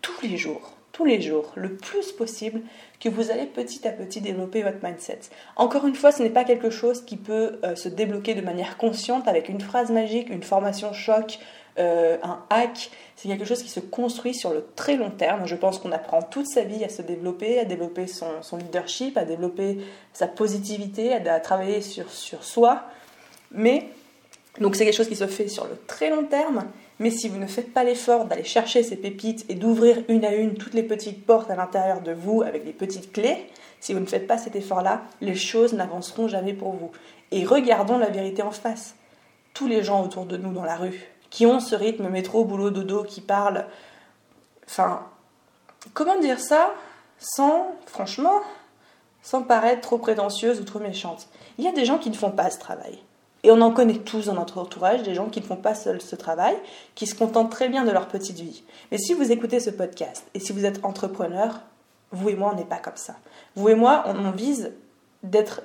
tous 0.00 0.20
les 0.22 0.36
jours, 0.36 0.73
tous 0.94 1.04
les 1.04 1.20
jours, 1.20 1.52
le 1.56 1.74
plus 1.74 2.12
possible, 2.12 2.62
que 3.00 3.08
vous 3.08 3.32
allez 3.32 3.46
petit 3.46 3.86
à 3.86 3.90
petit 3.90 4.20
développer 4.20 4.62
votre 4.62 4.78
mindset. 4.82 5.18
Encore 5.56 5.86
une 5.86 5.96
fois, 5.96 6.12
ce 6.12 6.22
n'est 6.22 6.30
pas 6.30 6.44
quelque 6.44 6.70
chose 6.70 7.04
qui 7.04 7.16
peut 7.16 7.58
euh, 7.64 7.74
se 7.74 7.88
débloquer 7.88 8.34
de 8.34 8.40
manière 8.40 8.78
consciente 8.78 9.26
avec 9.26 9.48
une 9.48 9.60
phrase 9.60 9.90
magique, 9.90 10.30
une 10.30 10.44
formation 10.44 10.92
choc, 10.92 11.40
euh, 11.80 12.16
un 12.22 12.44
hack. 12.48 12.90
C'est 13.16 13.28
quelque 13.28 13.44
chose 13.44 13.60
qui 13.64 13.68
se 13.68 13.80
construit 13.80 14.34
sur 14.34 14.52
le 14.52 14.64
très 14.76 14.96
long 14.96 15.10
terme. 15.10 15.46
Je 15.46 15.56
pense 15.56 15.80
qu'on 15.80 15.90
apprend 15.90 16.22
toute 16.22 16.46
sa 16.46 16.62
vie 16.62 16.84
à 16.84 16.88
se 16.88 17.02
développer, 17.02 17.58
à 17.58 17.64
développer 17.64 18.06
son, 18.06 18.56
leadership, 18.56 19.18
à 19.18 19.24
développer 19.24 19.78
sa 20.12 20.28
positivité, 20.28 21.12
à, 21.12 21.40
travailler 21.40 21.80
sur, 21.80 22.08
sur 22.08 22.44
soi. 22.44 22.84
Mais, 23.50 23.88
donc 24.60 24.76
c'est 24.76 24.84
quelque 24.84 24.96
chose 24.96 25.08
qui 25.08 25.16
se 25.16 25.26
fait 25.26 25.48
sur 25.48 25.64
le 25.64 25.76
très 25.88 26.08
long 26.08 26.24
terme. 26.24 26.68
Mais 27.00 27.10
si 27.10 27.28
vous 27.28 27.38
ne 27.38 27.46
faites 27.46 27.72
pas 27.72 27.84
l'effort 27.84 28.24
d'aller 28.24 28.44
chercher 28.44 28.82
ces 28.82 28.96
pépites 28.96 29.44
et 29.48 29.54
d'ouvrir 29.54 30.02
une 30.08 30.24
à 30.24 30.34
une 30.34 30.54
toutes 30.54 30.74
les 30.74 30.82
petites 30.82 31.26
portes 31.26 31.50
à 31.50 31.56
l'intérieur 31.56 32.00
de 32.00 32.12
vous 32.12 32.42
avec 32.42 32.64
des 32.64 32.72
petites 32.72 33.12
clés, 33.12 33.48
si 33.80 33.92
vous 33.92 34.00
ne 34.00 34.06
faites 34.06 34.26
pas 34.26 34.38
cet 34.38 34.56
effort-là, 34.56 35.02
les 35.20 35.34
choses 35.34 35.72
n'avanceront 35.72 36.28
jamais 36.28 36.54
pour 36.54 36.72
vous. 36.72 36.90
Et 37.32 37.44
regardons 37.44 37.98
la 37.98 38.10
vérité 38.10 38.42
en 38.42 38.52
face. 38.52 38.94
Tous 39.52 39.66
les 39.66 39.82
gens 39.82 40.02
autour 40.02 40.24
de 40.24 40.36
nous 40.36 40.52
dans 40.52 40.64
la 40.64 40.76
rue, 40.76 41.08
qui 41.30 41.46
ont 41.46 41.60
ce 41.60 41.74
rythme 41.74 42.08
métro, 42.08 42.44
boulot, 42.44 42.70
dodo, 42.70 43.02
qui 43.02 43.20
parlent. 43.20 43.66
Enfin, 44.66 45.06
comment 45.92 46.18
dire 46.18 46.38
ça 46.38 46.72
sans, 47.18 47.74
franchement, 47.86 48.40
sans 49.22 49.42
paraître 49.42 49.80
trop 49.80 49.98
prétentieuse 49.98 50.60
ou 50.60 50.64
trop 50.64 50.78
méchante? 50.78 51.28
Il 51.58 51.64
y 51.64 51.68
a 51.68 51.72
des 51.72 51.84
gens 51.84 51.98
qui 51.98 52.10
ne 52.10 52.16
font 52.16 52.30
pas 52.30 52.50
ce 52.50 52.58
travail. 52.58 52.98
Et 53.44 53.50
on 53.50 53.60
en 53.60 53.70
connaît 53.70 53.98
tous 53.98 54.26
dans 54.26 54.34
notre 54.34 54.58
entourage, 54.58 55.02
des 55.02 55.14
gens 55.14 55.28
qui 55.28 55.40
ne 55.40 55.44
font 55.44 55.56
pas 55.56 55.74
seuls 55.74 56.00
ce 56.00 56.16
travail, 56.16 56.56
qui 56.94 57.06
se 57.06 57.14
contentent 57.14 57.52
très 57.52 57.68
bien 57.68 57.84
de 57.84 57.90
leur 57.90 58.08
petite 58.08 58.40
vie. 58.40 58.64
Mais 58.90 58.96
si 58.96 59.12
vous 59.12 59.30
écoutez 59.30 59.60
ce 59.60 59.68
podcast 59.68 60.24
et 60.32 60.40
si 60.40 60.52
vous 60.52 60.64
êtes 60.64 60.82
entrepreneur, 60.82 61.60
vous 62.10 62.30
et 62.30 62.36
moi, 62.36 62.52
on 62.54 62.56
n'est 62.56 62.64
pas 62.64 62.78
comme 62.78 62.96
ça. 62.96 63.16
Vous 63.54 63.68
et 63.68 63.74
moi, 63.74 64.04
on, 64.06 64.30
vise 64.30 64.72
d'être 65.22 65.60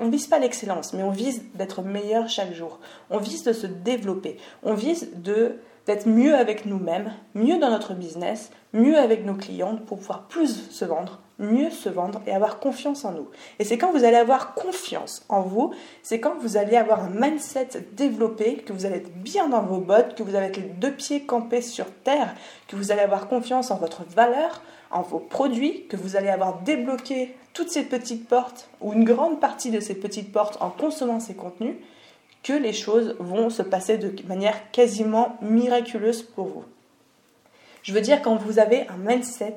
on 0.00 0.08
vise 0.08 0.26
pas 0.26 0.40
l'excellence, 0.40 0.94
mais 0.94 1.04
on 1.04 1.10
vise 1.10 1.44
d'être 1.54 1.82
meilleur 1.82 2.28
chaque 2.28 2.54
jour. 2.54 2.80
On 3.08 3.18
vise 3.18 3.44
de 3.44 3.52
se 3.52 3.68
développer. 3.68 4.38
On 4.64 4.74
vise 4.74 5.10
de 5.14 5.58
d'être 5.86 6.06
mieux 6.06 6.34
avec 6.34 6.66
nous-mêmes, 6.66 7.12
mieux 7.34 7.58
dans 7.58 7.70
notre 7.70 7.94
business, 7.94 8.50
mieux 8.72 8.96
avec 8.96 9.24
nos 9.24 9.34
clients 9.34 9.76
pour 9.76 9.98
pouvoir 9.98 10.22
plus 10.28 10.70
se 10.70 10.84
vendre, 10.84 11.20
mieux 11.38 11.70
se 11.70 11.88
vendre 11.88 12.22
et 12.26 12.32
avoir 12.32 12.60
confiance 12.60 13.04
en 13.04 13.12
nous. 13.12 13.28
Et 13.58 13.64
c'est 13.64 13.78
quand 13.78 13.90
vous 13.90 14.04
allez 14.04 14.16
avoir 14.16 14.54
confiance 14.54 15.24
en 15.28 15.42
vous, 15.42 15.72
c'est 16.02 16.20
quand 16.20 16.34
vous 16.40 16.56
allez 16.56 16.76
avoir 16.76 17.02
un 17.04 17.10
mindset 17.10 17.68
développé, 17.92 18.56
que 18.56 18.72
vous 18.72 18.86
allez 18.86 18.96
être 18.96 19.12
bien 19.12 19.48
dans 19.48 19.62
vos 19.62 19.78
bottes, 19.78 20.14
que 20.14 20.22
vous 20.22 20.36
allez 20.36 20.52
les 20.52 20.62
deux 20.62 20.92
pieds 20.92 21.22
campés 21.22 21.62
sur 21.62 21.86
terre, 22.04 22.34
que 22.68 22.76
vous 22.76 22.92
allez 22.92 23.00
avoir 23.00 23.28
confiance 23.28 23.70
en 23.70 23.76
votre 23.76 24.04
valeur, 24.04 24.62
en 24.90 25.02
vos 25.02 25.18
produits, 25.18 25.86
que 25.88 25.96
vous 25.96 26.16
allez 26.16 26.28
avoir 26.28 26.60
débloqué 26.60 27.34
toutes 27.54 27.70
ces 27.70 27.82
petites 27.84 28.28
portes 28.28 28.68
ou 28.80 28.92
une 28.92 29.04
grande 29.04 29.40
partie 29.40 29.70
de 29.70 29.80
ces 29.80 29.94
petites 29.94 30.32
portes 30.32 30.58
en 30.60 30.70
consommant 30.70 31.20
ces 31.20 31.34
contenus, 31.34 31.76
que 32.42 32.52
les 32.52 32.72
choses 32.72 33.14
vont 33.18 33.50
se 33.50 33.62
passer 33.62 33.98
de 33.98 34.12
manière 34.26 34.70
quasiment 34.72 35.36
miraculeuse 35.40 36.22
pour 36.22 36.46
vous. 36.46 36.64
Je 37.82 37.92
veux 37.92 38.00
dire, 38.00 38.22
quand 38.22 38.36
vous 38.36 38.58
avez 38.58 38.86
un 38.88 38.96
mindset 38.96 39.56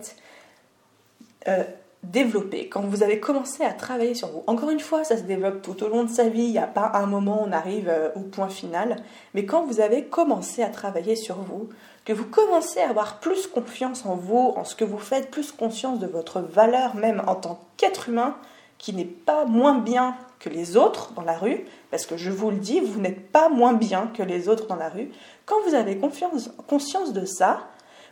euh, 1.47 1.63
développé, 2.03 2.69
quand 2.69 2.81
vous 2.81 3.03
avez 3.03 3.19
commencé 3.19 3.63
à 3.63 3.73
travailler 3.73 4.15
sur 4.15 4.29
vous, 4.29 4.43
encore 4.47 4.69
une 4.69 4.79
fois, 4.79 5.03
ça 5.03 5.17
se 5.17 5.23
développe 5.23 5.61
tout 5.61 5.83
au 5.83 5.89
long 5.89 6.03
de 6.03 6.09
sa 6.09 6.29
vie, 6.29 6.43
il 6.43 6.51
n'y 6.51 6.57
a 6.57 6.67
pas 6.67 6.91
un 6.95 7.05
moment 7.05 7.43
où 7.43 7.47
on 7.47 7.51
arrive 7.51 7.89
euh, 7.89 8.09
au 8.15 8.21
point 8.21 8.49
final, 8.49 8.97
mais 9.33 9.45
quand 9.45 9.63
vous 9.65 9.79
avez 9.79 10.05
commencé 10.05 10.63
à 10.63 10.69
travailler 10.69 11.15
sur 11.15 11.35
vous, 11.35 11.69
que 12.03 12.13
vous 12.13 12.25
commencez 12.25 12.81
à 12.81 12.89
avoir 12.89 13.19
plus 13.19 13.47
confiance 13.47 14.05
en 14.05 14.15
vous, 14.15 14.53
en 14.55 14.63
ce 14.63 14.75
que 14.75 14.85
vous 14.85 14.99
faites, 14.99 15.31
plus 15.31 15.51
conscience 15.51 15.99
de 15.99 16.07
votre 16.07 16.39
valeur 16.39 16.95
même 16.95 17.23
en 17.27 17.35
tant 17.35 17.59
qu'être 17.77 18.09
humain, 18.09 18.35
qui 18.77 18.93
n'est 18.93 19.05
pas 19.05 19.45
moins 19.45 19.79
bien 19.79 20.15
que 20.45 20.49
les 20.49 20.77
autres 20.77 21.11
dans 21.13 21.23
la 21.23 21.37
rue, 21.37 21.65
parce 21.89 22.05
que 22.05 22.17
je 22.17 22.29
vous 22.29 22.51
le 22.51 22.57
dis, 22.57 22.79
vous 22.79 23.01
n'êtes 23.01 23.31
pas 23.31 23.49
moins 23.49 23.73
bien 23.73 24.11
que 24.13 24.21
les 24.21 24.47
autres 24.47 24.67
dans 24.67 24.75
la 24.75 24.89
rue. 24.89 25.09
Quand 25.45 25.55
vous 25.67 25.73
avez 25.73 25.97
confiance, 25.97 26.51
conscience 26.67 27.13
de 27.13 27.25
ça, 27.25 27.67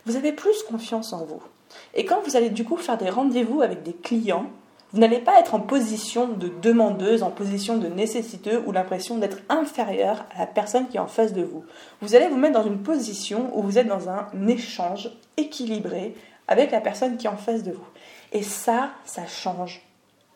vous 0.07 0.15
avez 0.15 0.31
plus 0.31 0.63
confiance 0.63 1.13
en 1.13 1.23
vous. 1.25 1.41
Et 1.93 2.05
quand 2.05 2.21
vous 2.25 2.35
allez 2.35 2.49
du 2.49 2.63
coup 2.63 2.77
faire 2.77 2.97
des 2.97 3.11
rendez-vous 3.11 3.61
avec 3.61 3.83
des 3.83 3.93
clients, 3.93 4.47
vous 4.91 4.99
n'allez 4.99 5.19
pas 5.19 5.39
être 5.39 5.53
en 5.53 5.59
position 5.59 6.27
de 6.27 6.47
demandeuse, 6.47 7.21
en 7.21 7.29
position 7.29 7.77
de 7.77 7.87
nécessiteux 7.87 8.63
ou 8.65 8.71
l'impression 8.71 9.17
d'être 9.17 9.37
inférieur 9.49 10.25
à 10.35 10.39
la 10.39 10.47
personne 10.47 10.87
qui 10.87 10.97
est 10.97 11.01
en 11.01 11.07
face 11.07 11.33
de 11.33 11.43
vous. 11.43 11.63
Vous 12.01 12.15
allez 12.15 12.27
vous 12.27 12.37
mettre 12.37 12.59
dans 12.59 12.67
une 12.67 12.81
position 12.81 13.51
où 13.55 13.61
vous 13.61 13.77
êtes 13.77 13.87
dans 13.87 14.09
un 14.09 14.27
échange 14.47 15.11
équilibré 15.37 16.15
avec 16.47 16.71
la 16.71 16.81
personne 16.81 17.17
qui 17.17 17.27
est 17.27 17.29
en 17.29 17.37
face 17.37 17.63
de 17.63 17.71
vous. 17.71 17.87
Et 18.31 18.43
ça, 18.43 18.89
ça 19.05 19.25
change 19.27 19.81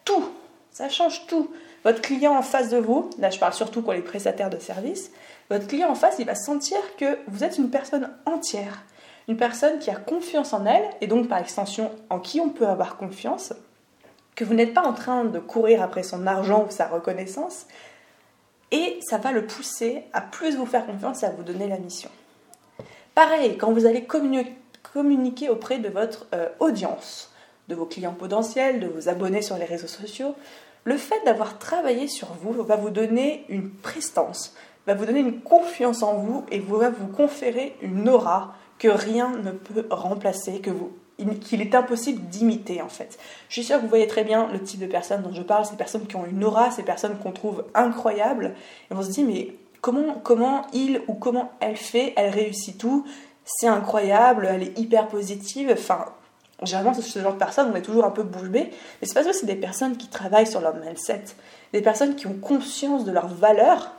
tout. 0.06 0.25
Ça 0.72 0.89
change 0.89 1.25
tout. 1.25 1.50
Votre 1.88 2.01
client 2.01 2.36
en 2.36 2.41
face 2.41 2.67
de 2.67 2.75
vous, 2.75 3.10
là 3.17 3.29
je 3.29 3.39
parle 3.39 3.53
surtout 3.53 3.82
pour 3.82 3.94
les 3.94 4.01
prestataires 4.01 4.50
de 4.50 4.60
services, 4.60 5.10
votre 5.50 5.67
client 5.67 5.89
en 5.89 5.96
face, 5.96 6.17
il 6.20 6.25
va 6.25 6.36
sentir 6.36 6.77
que 6.98 7.17
vous 7.29 7.46
êtes 7.46 7.58
une 7.58 7.70
personne 7.70 8.10
entière, 8.25 8.84
une 9.29 9.38
personne 9.38 9.79
qui 9.79 9.89
a 9.89 9.96
confiance 9.96 10.51
en 10.51 10.65
elle, 10.65 10.84
et 11.00 11.08
donc 11.08 11.29
par 11.29 11.38
extension 11.38 11.89
en 12.10 12.20
qui 12.20 12.41
on 12.41 12.50
peut 12.50 12.67
avoir 12.67 12.98
confiance, 12.98 13.53
que 14.36 14.44
vous 14.44 14.53
n'êtes 14.53 14.74
pas 14.74 14.86
en 14.86 14.91
train 14.91 15.24
de 15.24 15.39
courir 15.39 15.82
après 15.82 16.03
son 16.03 16.27
argent 16.27 16.65
ou 16.67 16.72
sa 16.72 16.88
reconnaissance, 16.88 17.67
et 18.72 19.00
ça 19.01 19.17
va 19.17 19.32
le 19.32 19.48
pousser 19.48 20.03
à 20.12 20.20
plus 20.20 20.58
vous 20.58 20.65
faire 20.65 20.86
confiance 20.86 21.24
et 21.24 21.25
à 21.25 21.29
vous 21.29 21.44
donner 21.44 21.70
la 21.70 21.77
mission. 21.77 22.10
Pareil, 23.15 23.56
quand 23.56 23.72
vous 23.72 23.86
allez 23.86 24.06
communiquer 24.06 25.48
auprès 25.48 25.77
de 25.77 25.88
votre 25.88 26.27
euh, 26.34 26.50
audience, 26.60 27.32
de 27.70 27.75
vos 27.75 27.86
clients 27.86 28.13
potentiels, 28.13 28.82
de 28.82 28.88
vos 28.88 29.08
abonnés 29.08 29.41
sur 29.41 29.58
les 29.58 29.63
réseaux 29.63 29.88
sociaux, 29.88 30.36
le 30.88 30.96
fait 30.96 31.22
d'avoir 31.25 31.60
travaillé 31.60 32.08
sur 32.08 32.29
vous 32.41 32.53
va 32.63 32.77
vous 32.77 32.91
donner 32.91 33.44
une 33.50 33.70
prestance, 33.70 34.56
va 34.86 34.94
vous 34.94 35.06
donner 35.06 35.20
une 35.20 35.41
confiance 35.41 36.01
en 36.01 36.13
vous 36.13 36.46
et 36.50 36.60
va 36.60 36.89
vous 36.89 37.08
conférer 37.08 37.75
une 37.82 38.08
aura 38.08 38.56
que 38.79 38.88
rien 38.88 39.34
ne 39.44 39.51
peut 39.51 39.86
remplacer, 39.89 40.62
que 40.62 40.70
vous 40.70 40.94
qu'il 41.41 41.62
est 41.62 41.75
impossible 41.75 42.22
d'imiter 42.29 42.82
en 42.82 42.88
fait. 42.88 43.17
Je 43.50 43.56
suis 43.56 43.63
sûre 43.65 43.77
que 43.77 43.82
vous 43.82 43.89
voyez 43.89 44.08
très 44.08 44.24
bien 44.24 44.48
le 44.53 44.62
type 44.62 44.79
de 44.79 44.86
personnes 44.86 45.24
dont 45.24 45.34
je 45.34 45.41
parle, 45.41 45.65
ces 45.65 45.75
personnes 45.75 46.08
qui 46.08 46.15
ont 46.15 46.25
une 46.25 46.46
aura, 46.46 46.72
ces 46.72 46.84
personnes 46.84 47.17
qu'on 47.17 47.34
trouve 47.34 47.65
incroyables, 47.74 48.53
et 48.89 48.94
on 48.94 49.01
se 49.01 49.10
dit 49.10 49.25
mais 49.25 49.56
comment, 49.82 50.13
comment 50.24 50.67
il 50.72 51.01
ou 51.10 51.15
comment 51.15 51.51
elle 51.60 51.75
fait, 51.75 52.13
elle 52.15 52.29
réussit 52.29 52.77
tout, 52.77 53.06
c'est 53.44 53.67
incroyable, 53.67 54.48
elle 54.50 54.63
est 54.63 54.79
hyper 54.79 55.10
positive, 55.10 55.70
enfin 55.74 56.06
Généralement, 56.64 56.94
ce 56.94 57.20
genre 57.20 57.34
de 57.34 57.38
personnes, 57.38 57.70
on 57.72 57.76
est 57.76 57.84
toujours 57.84 58.06
un 58.06 58.12
peu 58.12 58.24
bouche 58.24 58.50
mais 58.52 58.72
c'est 59.04 59.14
parce 59.14 59.28
que 59.28 59.34
c'est 59.34 59.46
des 59.46 59.56
personnes 59.56 59.96
qui 59.96 60.08
travaillent 60.08 60.48
sur 60.48 60.60
leur 60.60 60.76
mindset, 60.76 61.24
des 61.72 61.82
personnes 61.82 62.16
qui 62.16 62.26
ont 62.26 62.34
conscience 62.34 63.06
de 63.06 63.12
leurs 63.12 63.28
valeurs 63.28 63.92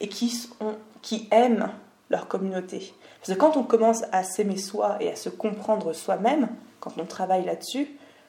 et 0.00 0.08
qui, 0.08 0.48
qui 1.02 1.28
aiment 1.32 1.68
leur 2.10 2.28
communauté. 2.28 2.94
Parce 3.20 3.36
que 3.36 3.40
quand 3.40 3.56
on 3.56 3.64
commence 3.64 4.04
à 4.12 4.22
s'aimer 4.22 4.58
soi 4.58 4.96
et 5.00 5.10
à 5.10 5.16
se 5.16 5.28
comprendre 5.28 5.92
soi-même, 5.92 6.48
quand 6.78 6.92
on 6.98 7.04
travaille 7.04 7.44
là-dessus, 7.44 7.88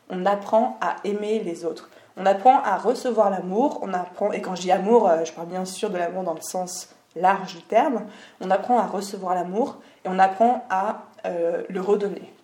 on 0.10 0.26
apprend 0.26 0.78
à 0.82 0.96
aimer 1.04 1.40
les 1.44 1.66
autres. 1.66 1.90
On 2.18 2.26
apprend 2.26 2.62
à 2.62 2.78
recevoir 2.78 3.30
l'amour, 3.30 3.80
on 3.82 3.94
apprend, 3.94 4.32
et 4.32 4.42
quand 4.42 4.56
je 4.56 4.62
dis 4.62 4.72
amour, 4.72 5.08
euh, 5.08 5.26
je 5.26 5.34
parle 5.34 5.48
bien 5.48 5.66
sûr 5.66 5.90
de 5.90 5.98
l'amour 5.98 6.24
dans 6.24 6.34
le 6.34 6.42
sens 6.42 6.90
large 7.16 7.56
du 7.56 7.62
terme, 7.64 8.06
on 8.42 8.50
apprend 8.52 8.80
à 8.80 8.88
recevoir 8.88 9.36
l'amour 9.36 9.78
et 10.04 10.10
on 10.10 10.20
apprend 10.20 10.66
à 10.70 11.04
euh, 11.26 11.64
le 11.70 11.82
redonner. 11.82 12.35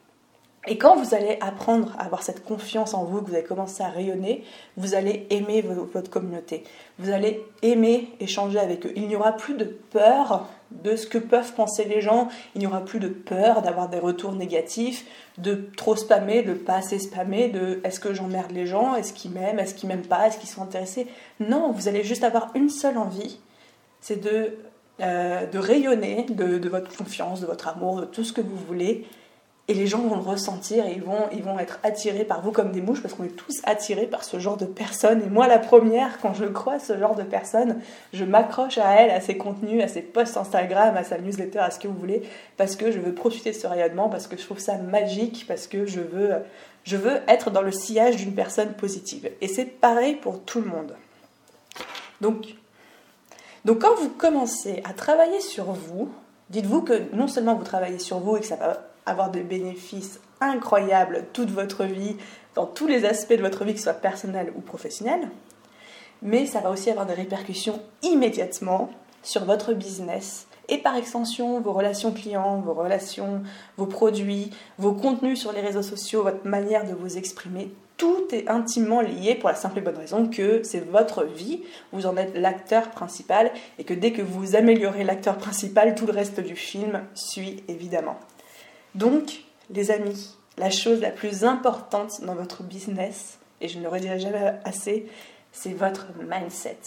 Et 0.67 0.77
quand 0.77 0.95
vous 0.95 1.15
allez 1.15 1.39
apprendre 1.41 1.95
à 1.97 2.05
avoir 2.05 2.21
cette 2.21 2.43
confiance 2.43 2.93
en 2.93 3.03
vous, 3.03 3.21
que 3.21 3.29
vous 3.29 3.35
allez 3.35 3.43
commencer 3.43 3.81
à 3.81 3.89
rayonner, 3.89 4.43
vous 4.77 4.93
allez 4.93 5.25
aimer 5.31 5.61
votre 5.61 6.11
communauté. 6.11 6.63
Vous 6.99 7.09
allez 7.09 7.43
aimer 7.63 8.09
échanger 8.19 8.59
avec 8.59 8.85
eux. 8.85 8.93
Il 8.95 9.07
n'y 9.07 9.15
aura 9.15 9.31
plus 9.31 9.55
de 9.55 9.65
peur 9.65 10.47
de 10.69 10.95
ce 10.95 11.07
que 11.07 11.17
peuvent 11.17 11.53
penser 11.53 11.85
les 11.85 11.99
gens. 11.99 12.29
Il 12.53 12.59
n'y 12.59 12.67
aura 12.67 12.85
plus 12.85 12.99
de 12.99 13.07
peur 13.07 13.63
d'avoir 13.63 13.89
des 13.89 13.97
retours 13.97 14.33
négatifs, 14.33 15.05
de 15.39 15.67
trop 15.75 15.95
spammer, 15.95 16.43
de 16.43 16.53
pas 16.53 16.75
assez 16.75 16.99
spammer, 16.99 17.49
de 17.49 17.81
est-ce 17.83 17.99
que 17.99 18.13
j'emmerde 18.13 18.51
les 18.51 18.67
gens, 18.67 18.93
est-ce 18.93 19.13
qu'ils 19.13 19.31
m'aiment, 19.31 19.57
est-ce 19.57 19.73
qu'ils 19.73 19.89
m'aiment 19.89 20.05
pas, 20.05 20.27
est-ce 20.27 20.37
qu'ils 20.37 20.49
sont 20.49 20.61
intéressés. 20.61 21.07
Non, 21.39 21.71
vous 21.71 21.87
allez 21.87 22.03
juste 22.03 22.23
avoir 22.23 22.51
une 22.53 22.69
seule 22.69 22.99
envie, 22.99 23.39
c'est 23.99 24.21
de, 24.21 24.57
euh, 25.01 25.47
de 25.47 25.57
rayonner 25.57 26.27
de, 26.29 26.59
de 26.59 26.69
votre 26.69 26.95
confiance, 26.95 27.41
de 27.41 27.47
votre 27.47 27.67
amour, 27.67 28.01
de 28.01 28.05
tout 28.05 28.23
ce 28.23 28.31
que 28.31 28.41
vous 28.41 28.57
voulez 28.67 29.07
et 29.71 29.73
les 29.73 29.87
gens 29.87 29.99
vont 29.99 30.17
le 30.17 30.21
ressentir 30.21 30.85
et 30.85 30.91
ils 30.91 31.01
vont, 31.01 31.29
ils 31.31 31.43
vont 31.43 31.57
être 31.57 31.79
attirés 31.83 32.25
par 32.25 32.41
vous 32.41 32.51
comme 32.51 32.73
des 32.73 32.81
mouches 32.81 33.01
parce 33.01 33.13
qu'on 33.13 33.23
est 33.23 33.37
tous 33.37 33.61
attirés 33.63 34.05
par 34.05 34.25
ce 34.25 34.37
genre 34.37 34.57
de 34.57 34.65
personnes. 34.65 35.21
Et 35.21 35.29
moi, 35.29 35.47
la 35.47 35.59
première, 35.59 36.19
quand 36.19 36.33
je 36.33 36.43
croise 36.43 36.83
ce 36.83 36.97
genre 36.97 37.15
de 37.15 37.23
personnes, 37.23 37.79
je 38.11 38.25
m'accroche 38.25 38.77
à 38.77 38.95
elle, 38.95 39.11
à 39.11 39.21
ses 39.21 39.37
contenus, 39.37 39.81
à 39.81 39.87
ses 39.87 40.01
posts 40.01 40.35
Instagram, 40.35 40.97
à 40.97 41.05
sa 41.05 41.19
newsletter, 41.19 41.59
à 41.59 41.71
ce 41.71 41.79
que 41.79 41.87
vous 41.87 41.97
voulez, 41.97 42.21
parce 42.57 42.75
que 42.75 42.91
je 42.91 42.99
veux 42.99 43.13
profiter 43.13 43.51
de 43.51 43.55
ce 43.55 43.65
rayonnement, 43.65 44.09
parce 44.09 44.27
que 44.27 44.35
je 44.35 44.43
trouve 44.43 44.59
ça 44.59 44.75
magique, 44.75 45.45
parce 45.47 45.67
que 45.67 45.85
je 45.85 46.01
veux, 46.01 46.33
je 46.83 46.97
veux 46.97 47.21
être 47.29 47.49
dans 47.49 47.61
le 47.61 47.71
sillage 47.71 48.17
d'une 48.17 48.35
personne 48.35 48.73
positive. 48.73 49.31
Et 49.39 49.47
c'est 49.47 49.63
pareil 49.63 50.15
pour 50.15 50.41
tout 50.41 50.59
le 50.59 50.67
monde. 50.67 50.97
Donc, 52.19 52.55
donc 53.63 53.79
quand 53.79 53.95
vous 53.95 54.09
commencez 54.09 54.83
à 54.83 54.91
travailler 54.91 55.39
sur 55.39 55.71
vous, 55.71 56.11
dites-vous 56.49 56.81
que 56.81 57.03
non 57.15 57.29
seulement 57.29 57.55
vous 57.55 57.63
travaillez 57.63 57.99
sur 57.99 58.19
vous 58.19 58.35
et 58.35 58.41
que 58.41 58.45
ça 58.45 58.57
va 58.57 58.90
avoir 59.05 59.31
des 59.31 59.43
bénéfices 59.43 60.19
incroyables 60.39 61.25
toute 61.33 61.49
votre 61.49 61.85
vie, 61.85 62.17
dans 62.55 62.65
tous 62.65 62.87
les 62.87 63.05
aspects 63.05 63.33
de 63.33 63.41
votre 63.41 63.63
vie, 63.63 63.73
que 63.73 63.79
ce 63.79 63.85
soit 63.85 63.93
personnel 63.93 64.51
ou 64.55 64.61
professionnel, 64.61 65.29
mais 66.21 66.45
ça 66.45 66.59
va 66.59 66.69
aussi 66.69 66.89
avoir 66.89 67.05
des 67.05 67.13
répercussions 67.13 67.81
immédiatement 68.03 68.89
sur 69.23 69.45
votre 69.45 69.73
business 69.73 70.47
et 70.69 70.77
par 70.77 70.95
extension 70.95 71.59
vos 71.59 71.73
relations 71.73 72.11
clients, 72.11 72.61
vos 72.61 72.73
relations, 72.73 73.41
vos 73.77 73.85
produits, 73.85 74.51
vos 74.77 74.93
contenus 74.93 75.39
sur 75.39 75.51
les 75.51 75.61
réseaux 75.61 75.81
sociaux, 75.81 76.23
votre 76.23 76.45
manière 76.45 76.85
de 76.85 76.93
vous 76.93 77.17
exprimer. 77.17 77.71
Tout 77.97 78.27
est 78.31 78.49
intimement 78.49 79.01
lié 79.01 79.35
pour 79.35 79.49
la 79.49 79.55
simple 79.55 79.77
et 79.77 79.81
bonne 79.81 79.97
raison 79.97 80.27
que 80.27 80.63
c'est 80.63 80.79
votre 80.79 81.23
vie, 81.23 81.61
vous 81.91 82.07
en 82.07 82.17
êtes 82.17 82.35
l'acteur 82.35 82.89
principal 82.89 83.51
et 83.77 83.83
que 83.83 83.93
dès 83.93 84.11
que 84.11 84.23
vous 84.23 84.55
améliorez 84.55 85.03
l'acteur 85.03 85.37
principal, 85.37 85.93
tout 85.93 86.07
le 86.07 86.13
reste 86.13 86.39
du 86.39 86.55
film 86.55 87.01
suit 87.13 87.63
évidemment. 87.67 88.17
Donc, 88.95 89.43
les 89.69 89.91
amis, 89.91 90.35
la 90.57 90.69
chose 90.69 91.01
la 91.01 91.11
plus 91.11 91.43
importante 91.43 92.21
dans 92.21 92.35
votre 92.35 92.63
business, 92.63 93.39
et 93.61 93.67
je 93.67 93.77
ne 93.77 93.83
le 93.83 93.89
redirai 93.89 94.19
jamais 94.19 94.59
assez, 94.65 95.07
c'est 95.51 95.73
votre 95.73 96.07
mindset. 96.27 96.77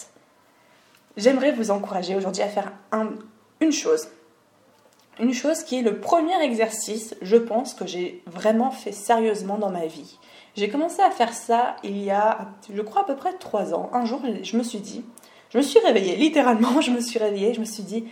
J'aimerais 1.17 1.51
vous 1.51 1.71
encourager 1.71 2.15
aujourd'hui 2.15 2.43
à 2.43 2.49
faire 2.49 2.73
une 3.61 3.71
chose. 3.71 4.07
Une 5.19 5.33
chose 5.33 5.63
qui 5.63 5.79
est 5.79 5.81
le 5.81 5.99
premier 5.99 6.39
exercice, 6.43 7.15
je 7.21 7.37
pense, 7.37 7.73
que 7.73 7.87
j'ai 7.87 8.21
vraiment 8.25 8.69
fait 8.69 8.91
sérieusement 8.91 9.57
dans 9.57 9.69
ma 9.69 9.85
vie. 9.85 10.19
J'ai 10.57 10.69
commencé 10.69 11.01
à 11.01 11.11
faire 11.11 11.33
ça 11.33 11.77
il 11.83 12.03
y 12.03 12.11
a, 12.11 12.49
je 12.73 12.81
crois, 12.81 13.01
à 13.01 13.05
peu 13.05 13.15
près 13.15 13.33
trois 13.33 13.73
ans. 13.73 13.89
Un 13.93 14.05
jour, 14.05 14.21
je 14.43 14.57
me 14.57 14.63
suis 14.63 14.79
dit, 14.79 15.05
Je 15.51 15.57
me 15.57 15.63
suis 15.63 15.79
réveillée, 15.79 16.17
littéralement, 16.17 16.81
je 16.81 16.91
me 16.91 16.99
suis 16.99 17.17
réveillée, 17.17 17.53
je 17.53 17.61
me 17.61 17.65
suis 17.65 17.83
dit, 17.83 18.05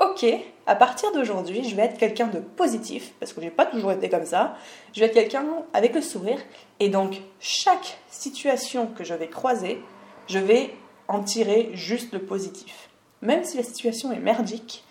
ok, 0.00 0.26
à 0.68 0.74
partir 0.74 1.10
d'aujourd'hui, 1.12 1.64
je 1.66 1.74
vais 1.74 1.84
être 1.84 1.96
quelqu'un 1.96 2.26
de 2.26 2.40
positif, 2.40 3.14
parce 3.18 3.32
que 3.32 3.40
j'ai 3.40 3.50
pas 3.50 3.64
toujours 3.64 3.90
été 3.90 4.10
comme 4.10 4.26
ça. 4.26 4.54
Je 4.92 5.00
vais 5.00 5.06
être 5.06 5.14
quelqu'un 5.14 5.46
avec 5.72 5.94
le 5.94 6.02
sourire, 6.02 6.38
et 6.78 6.90
donc 6.90 7.22
chaque 7.40 7.98
situation 8.10 8.86
que 8.86 9.02
je 9.02 9.14
vais 9.14 9.28
croiser, 9.28 9.82
je 10.28 10.38
vais 10.38 10.74
en 11.08 11.22
tirer 11.22 11.70
juste 11.72 12.12
le 12.12 12.18
positif. 12.18 12.90
Même 13.22 13.44
si 13.44 13.56
la 13.56 13.62
situation 13.62 14.12
est 14.12 14.20
merdique, 14.20 14.84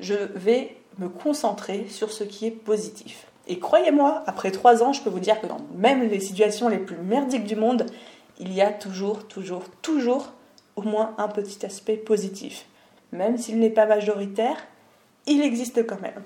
je 0.00 0.14
vais 0.34 0.76
me 0.98 1.08
concentrer 1.08 1.86
sur 1.88 2.12
ce 2.12 2.24
qui 2.24 2.46
est 2.46 2.50
positif. 2.50 3.26
Et 3.48 3.58
croyez-moi, 3.58 4.22
après 4.26 4.50
trois 4.50 4.82
ans, 4.82 4.92
je 4.92 5.00
peux 5.00 5.08
vous 5.08 5.18
dire 5.18 5.40
que 5.40 5.46
dans 5.46 5.62
même 5.74 6.06
les 6.10 6.20
situations 6.20 6.68
les 6.68 6.76
plus 6.76 6.98
merdiques 6.98 7.46
du 7.46 7.56
monde, 7.56 7.86
il 8.38 8.52
y 8.52 8.60
a 8.60 8.70
toujours, 8.70 9.26
toujours, 9.26 9.64
toujours 9.80 10.32
au 10.76 10.82
moins 10.82 11.14
un 11.16 11.28
petit 11.28 11.64
aspect 11.64 11.96
positif. 11.96 12.66
Même 13.12 13.38
s'il 13.38 13.58
n'est 13.60 13.70
pas 13.70 13.86
majoritaire, 13.86 14.58
il 15.26 15.42
existe 15.42 15.86
quand 15.86 16.00
même. 16.00 16.22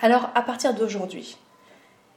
Alors, 0.00 0.30
à 0.34 0.42
partir 0.42 0.74
d'aujourd'hui, 0.74 1.36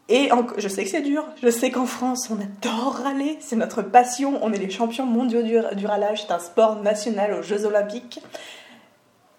et 0.07 0.29
je 0.57 0.67
sais 0.67 0.83
que 0.83 0.89
c'est 0.89 1.01
dur, 1.01 1.25
je 1.41 1.49
sais 1.49 1.71
qu'en 1.71 1.87
France, 1.87 2.29
on 2.29 2.39
adore 2.39 2.93
râler, 3.03 3.37
c'est 3.41 3.55
notre 3.55 3.81
passion, 3.81 4.39
on 4.43 4.53
est 4.53 4.59
les 4.59 4.69
champions 4.69 5.05
mondiaux 5.05 5.41
du, 5.41 5.57
du 5.75 5.87
râlage, 5.87 6.23
c'est 6.23 6.31
un 6.31 6.39
sport 6.39 6.75
national 6.83 7.33
aux 7.33 7.41
Jeux 7.41 7.65
Olympiques. 7.65 8.21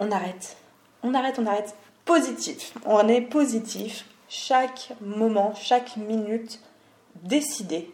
On 0.00 0.10
arrête, 0.10 0.56
on 1.04 1.14
arrête, 1.14 1.38
on 1.38 1.46
arrête. 1.46 1.76
Positif, 2.04 2.72
on 2.84 3.06
est 3.06 3.20
positif, 3.20 4.06
chaque 4.28 4.92
moment, 5.00 5.54
chaque 5.54 5.96
minute, 5.96 6.60
décider. 7.22 7.90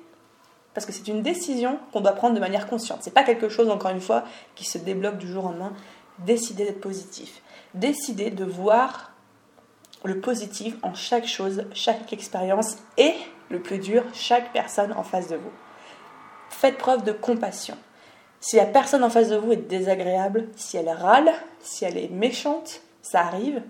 Parce 0.72 0.86
que 0.86 0.92
c'est 0.92 1.08
une 1.08 1.22
décision 1.22 1.78
qu'on 1.92 2.00
doit 2.00 2.12
prendre 2.12 2.34
de 2.34 2.40
manière 2.40 2.66
consciente. 2.66 3.00
C'est 3.02 3.12
pas 3.12 3.24
quelque 3.24 3.50
chose, 3.50 3.68
encore 3.68 3.90
une 3.90 4.00
fois, 4.00 4.24
qui 4.54 4.64
se 4.64 4.78
débloque 4.78 5.18
du 5.18 5.28
jour 5.28 5.44
au 5.44 5.48
lendemain. 5.48 5.72
Décider 6.18 6.64
d'être 6.64 6.80
positif. 6.80 7.42
Décider 7.74 8.30
de 8.30 8.44
voir 8.44 9.12
le 10.04 10.20
positif 10.20 10.76
en 10.82 10.94
chaque 10.94 11.26
chose, 11.26 11.64
chaque 11.72 12.12
expérience 12.12 12.76
et, 12.98 13.14
le 13.50 13.60
plus 13.60 13.78
dur, 13.78 14.04
chaque 14.12 14.52
personne 14.52 14.92
en 14.92 15.02
face 15.02 15.28
de 15.28 15.36
vous. 15.36 15.52
Faites 16.50 16.78
preuve 16.78 17.04
de 17.04 17.12
compassion. 17.12 17.76
Si 18.40 18.56
la 18.56 18.66
personne 18.66 19.04
en 19.04 19.10
face 19.10 19.28
de 19.28 19.36
vous 19.36 19.52
est 19.52 19.68
désagréable, 19.68 20.48
si 20.56 20.76
elle 20.76 20.88
râle, 20.88 21.32
si 21.60 21.84
elle 21.84 21.96
est 21.96 22.10
méchante, 22.10 22.80
ça 23.00 23.20
arrive, 23.20 23.62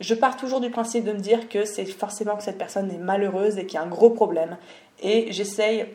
je 0.00 0.14
pars 0.14 0.36
toujours 0.36 0.60
du 0.60 0.70
principe 0.70 1.04
de 1.04 1.12
me 1.12 1.20
dire 1.20 1.48
que 1.48 1.64
c'est 1.64 1.84
forcément 1.84 2.36
que 2.36 2.42
cette 2.42 2.58
personne 2.58 2.90
est 2.90 2.98
malheureuse 2.98 3.58
et 3.58 3.66
qu'il 3.66 3.78
y 3.78 3.82
a 3.82 3.84
un 3.84 3.88
gros 3.88 4.10
problème. 4.10 4.56
Et 5.00 5.30
j'essaye, 5.30 5.86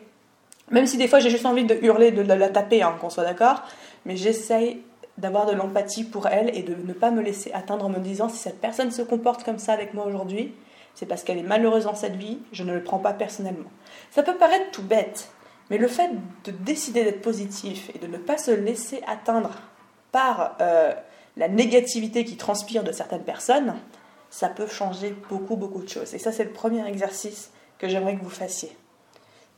même 0.70 0.86
si 0.86 0.96
des 0.96 1.08
fois 1.08 1.18
j'ai 1.18 1.30
juste 1.30 1.44
envie 1.44 1.64
de 1.64 1.74
hurler, 1.82 2.10
de 2.10 2.22
la 2.22 2.48
taper, 2.48 2.82
hein, 2.82 2.96
qu'on 3.00 3.10
soit 3.10 3.24
d'accord, 3.24 3.62
mais 4.06 4.16
j'essaye 4.16 4.82
d'avoir 5.18 5.46
de 5.46 5.52
l'empathie 5.52 6.04
pour 6.04 6.26
elle 6.28 6.56
et 6.56 6.62
de 6.62 6.74
ne 6.74 6.92
pas 6.92 7.10
me 7.10 7.20
laisser 7.20 7.52
atteindre 7.52 7.84
en 7.84 7.90
me 7.90 7.98
disant 7.98 8.28
si 8.28 8.38
cette 8.38 8.60
personne 8.60 8.90
se 8.90 9.02
comporte 9.02 9.44
comme 9.44 9.58
ça 9.58 9.72
avec 9.72 9.92
moi 9.92 10.06
aujourd'hui, 10.06 10.54
c'est 10.94 11.06
parce 11.06 11.22
qu'elle 11.22 11.38
est 11.38 11.42
malheureuse 11.42 11.84
dans 11.84 11.94
cette 11.94 12.16
vie, 12.16 12.38
je 12.52 12.64
ne 12.64 12.72
le 12.72 12.82
prends 12.82 12.98
pas 12.98 13.12
personnellement. 13.12 13.68
Ça 14.10 14.22
peut 14.22 14.36
paraître 14.36 14.70
tout 14.70 14.82
bête, 14.82 15.30
mais 15.70 15.78
le 15.78 15.88
fait 15.88 16.10
de 16.44 16.50
décider 16.50 17.04
d'être 17.04 17.20
positif 17.20 17.90
et 17.94 17.98
de 17.98 18.06
ne 18.06 18.16
pas 18.16 18.38
se 18.38 18.50
laisser 18.50 19.02
atteindre 19.06 19.50
par 20.12 20.56
euh, 20.60 20.94
la 21.36 21.48
négativité 21.48 22.24
qui 22.24 22.36
transpire 22.36 22.84
de 22.84 22.92
certaines 22.92 23.22
personnes, 23.22 23.74
ça 24.30 24.48
peut 24.48 24.66
changer 24.66 25.14
beaucoup, 25.28 25.56
beaucoup 25.56 25.82
de 25.82 25.88
choses. 25.88 26.14
Et 26.14 26.18
ça, 26.18 26.32
c'est 26.32 26.44
le 26.44 26.52
premier 26.52 26.86
exercice 26.86 27.50
que 27.78 27.88
j'aimerais 27.88 28.16
que 28.16 28.22
vous 28.22 28.30
fassiez. 28.30 28.76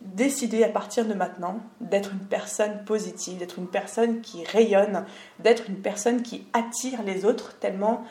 Décidez 0.01 0.65
à 0.65 0.69
partir 0.69 1.05
de 1.07 1.15
maintenant 1.15 1.61
d'être 1.81 2.13
une 2.13 2.27
personne 2.27 2.85
positive, 2.85 3.39
d'être 3.39 3.59
une 3.59 3.69
personne 3.69 4.23
qui 4.23 4.45
rayonne, 4.45 5.05
d'être 5.41 5.69
une 5.69 5.81
personne 5.81 6.23
qui 6.23 6.47
attire 6.53 7.03
les 7.03 7.25
autres 7.25 7.59
tellement 7.59 8.05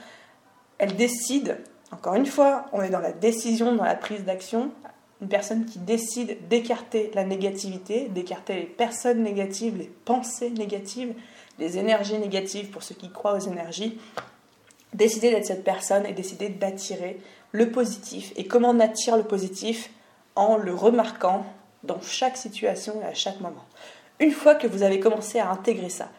elle 0.80 0.96
décide, 0.96 1.58
encore 1.92 2.16
une 2.16 2.26
fois, 2.26 2.66
on 2.72 2.82
est 2.82 2.90
dans 2.90 3.00
la 3.00 3.12
décision, 3.12 3.76
dans 3.76 3.84
la 3.84 3.96
prise 3.96 4.24
d'action, 4.24 4.72
une 5.22 5.28
personne 5.28 5.66
qui 5.66 5.80
décide 5.80 6.48
d'écarter 6.48 7.12
la 7.14 7.26
négativité, 7.26 8.08
d'écarter 8.08 8.56
les 8.56 8.66
personnes 8.66 9.22
négatives, 9.22 9.78
les 9.78 9.92
pensées 10.06 10.50
négatives, 10.50 11.14
les 11.58 11.78
énergies 11.78 12.18
négatives 12.18 12.70
pour 12.70 12.84
ceux 12.84 12.96
qui 12.96 13.12
croient 13.12 13.36
aux 13.36 13.48
énergies, 13.48 14.00
décider 14.94 15.32
d'être 15.32 15.46
cette 15.46 15.66
personne 15.66 16.06
et 16.06 16.14
décider 16.14 16.48
d'attirer 16.48 17.20
le 17.52 17.70
positif. 17.70 18.32
Et 18.38 18.48
comment 18.48 18.70
on 18.70 18.80
attire 18.80 19.18
le 19.18 19.24
positif? 19.24 19.92
En 20.36 20.56
le 20.56 20.74
remarquant 20.74 21.46
dans 21.84 22.02
chaque 22.02 22.38
situation 22.38 23.02
et 23.02 23.06
à 23.06 23.14
chaque 23.14 23.40
moment. 23.40 23.66
Une 24.20 24.32
fois 24.32 24.56
que 24.56 24.68
vous 24.68 24.84
avez 24.84 25.00
commencé 25.00 25.40
à 25.40 25.50
intégrer 25.50 25.90
ça, 25.90 26.10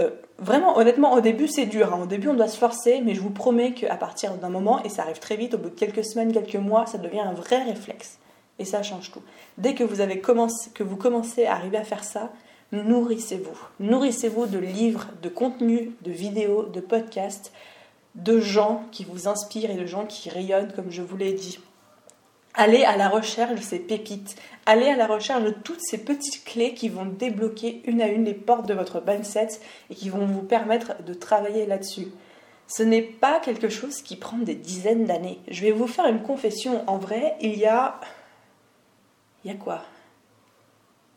euh, 0.00 0.10
vraiment, 0.38 0.78
honnêtement, 0.78 1.12
au 1.14 1.20
début, 1.20 1.48
c'est 1.48 1.66
dur. 1.66 1.92
Hein. 1.92 2.02
Au 2.02 2.06
début, 2.06 2.28
on 2.28 2.34
doit 2.34 2.48
se 2.48 2.56
forcer, 2.58 3.00
mais 3.04 3.14
je 3.14 3.20
vous 3.20 3.30
promets 3.30 3.72
qu'à 3.72 3.96
partir 3.96 4.34
d'un 4.34 4.48
moment, 4.48 4.82
et 4.84 4.88
ça 4.88 5.02
arrive 5.02 5.18
très 5.18 5.36
vite, 5.36 5.54
au 5.54 5.58
bout 5.58 5.70
de 5.70 5.74
quelques 5.74 6.04
semaines, 6.04 6.32
quelques 6.32 6.54
mois, 6.56 6.86
ça 6.86 6.98
devient 6.98 7.20
un 7.20 7.32
vrai 7.32 7.62
réflexe. 7.62 8.18
Et 8.58 8.64
ça 8.64 8.82
change 8.82 9.10
tout. 9.10 9.22
Dès 9.56 9.74
que 9.74 9.84
vous, 9.84 10.00
avez 10.00 10.20
commencé, 10.20 10.70
que 10.70 10.82
vous 10.82 10.96
commencez 10.96 11.46
à 11.46 11.54
arriver 11.54 11.76
à 11.76 11.84
faire 11.84 12.04
ça, 12.04 12.30
nourrissez-vous. 12.72 13.58
Nourrissez-vous 13.80 14.46
de 14.46 14.58
livres, 14.58 15.06
de 15.22 15.28
contenus, 15.28 15.90
de 16.02 16.10
vidéos, 16.10 16.64
de 16.64 16.80
podcasts, 16.80 17.52
de 18.14 18.40
gens 18.40 18.82
qui 18.90 19.04
vous 19.04 19.28
inspirent 19.28 19.70
et 19.70 19.76
de 19.76 19.86
gens 19.86 20.06
qui 20.06 20.28
rayonnent, 20.28 20.72
comme 20.72 20.90
je 20.90 21.02
vous 21.02 21.16
l'ai 21.16 21.32
dit. 21.32 21.58
Allez 22.54 22.84
à 22.84 22.96
la 22.96 23.08
recherche 23.08 23.54
de 23.54 23.62
ces 23.62 23.78
pépites. 23.78 24.36
Allez 24.66 24.88
à 24.88 24.96
la 24.96 25.06
recherche 25.06 25.44
de 25.44 25.50
toutes 25.50 25.80
ces 25.80 25.98
petites 25.98 26.44
clés 26.44 26.74
qui 26.74 26.88
vont 26.88 27.04
débloquer 27.04 27.82
une 27.86 28.02
à 28.02 28.08
une 28.08 28.24
les 28.24 28.34
portes 28.34 28.66
de 28.66 28.74
votre 28.74 29.02
mindset 29.06 29.60
et 29.90 29.94
qui 29.94 30.08
vont 30.08 30.26
vous 30.26 30.42
permettre 30.42 31.02
de 31.04 31.14
travailler 31.14 31.66
là-dessus. 31.66 32.08
Ce 32.66 32.82
n'est 32.82 33.02
pas 33.02 33.40
quelque 33.40 33.68
chose 33.68 34.02
qui 34.02 34.16
prend 34.16 34.38
des 34.38 34.54
dizaines 34.54 35.04
d'années. 35.04 35.40
Je 35.48 35.62
vais 35.62 35.70
vous 35.70 35.86
faire 35.86 36.06
une 36.06 36.22
confession. 36.22 36.84
En 36.86 36.98
vrai, 36.98 37.36
il 37.40 37.56
y 37.56 37.66
a. 37.66 38.00
Il 39.44 39.50
y 39.52 39.54
a 39.54 39.56
quoi? 39.56 39.82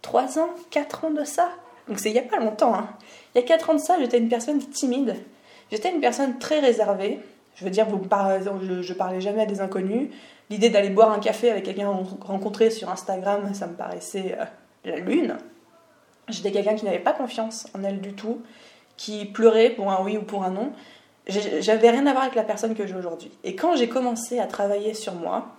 Trois 0.02 0.40
ans? 0.40 0.50
Quatre 0.70 1.06
ans 1.06 1.12
de 1.12 1.24
ça? 1.24 1.50
Donc 1.88 2.00
c'est 2.00 2.10
il 2.10 2.14
n'y 2.14 2.20
a 2.20 2.24
pas 2.24 2.38
longtemps. 2.40 2.74
Hein. 2.74 2.90
Il 3.34 3.42
y 3.42 3.44
a 3.44 3.48
quatre 3.48 3.70
ans 3.70 3.74
de 3.74 3.80
ça, 3.80 3.98
j'étais 4.00 4.20
une 4.20 4.30
personne 4.30 4.60
timide. 4.60 5.18
J'étais 5.72 5.92
une 5.92 6.00
personne 6.00 6.38
très 6.40 6.60
réservée. 6.60 7.20
Je 7.56 7.66
veux 7.66 7.72
dire, 7.72 7.86
vous 7.86 8.02
je, 8.62 8.82
je 8.82 8.94
parlais 8.94 9.22
jamais 9.22 9.42
à 9.42 9.46
des 9.46 9.60
inconnus. 9.60 10.10
L'idée 10.52 10.70
d'aller 10.70 10.90
boire 10.90 11.14
un 11.14 11.20
café 11.20 11.50
avec 11.50 11.64
quelqu'un 11.64 11.88
rencontré 12.20 12.70
sur 12.72 12.90
Instagram, 12.90 13.54
ça 13.54 13.68
me 13.68 13.74
paraissait 13.74 14.36
euh, 14.38 14.44
la 14.84 14.98
lune. 14.98 15.38
J'étais 16.28 16.52
quelqu'un 16.52 16.76
qui 16.76 16.84
n'avait 16.84 17.00
pas 17.00 17.14
confiance 17.14 17.68
en 17.74 17.86
elle 17.86 18.02
du 18.02 18.14
tout, 18.14 18.42
qui 18.98 19.24
pleurait 19.24 19.70
pour 19.70 19.90
un 19.90 20.04
oui 20.04 20.18
ou 20.18 20.24
pour 20.24 20.44
un 20.44 20.50
non. 20.52 20.74
J'avais 21.26 21.90
rien 21.90 22.06
à 22.06 22.12
voir 22.12 22.24
avec 22.24 22.36
la 22.36 22.44
personne 22.44 22.76
que 22.76 22.86
j'ai 22.86 22.96
aujourd'hui. 22.96 23.32
Et 23.46 23.56
quand 23.56 23.78
j'ai 23.78 23.88
commencé 23.88 24.40
à 24.40 24.46
travailler 24.46 24.94
sur 24.94 25.14
moi, 25.14 25.56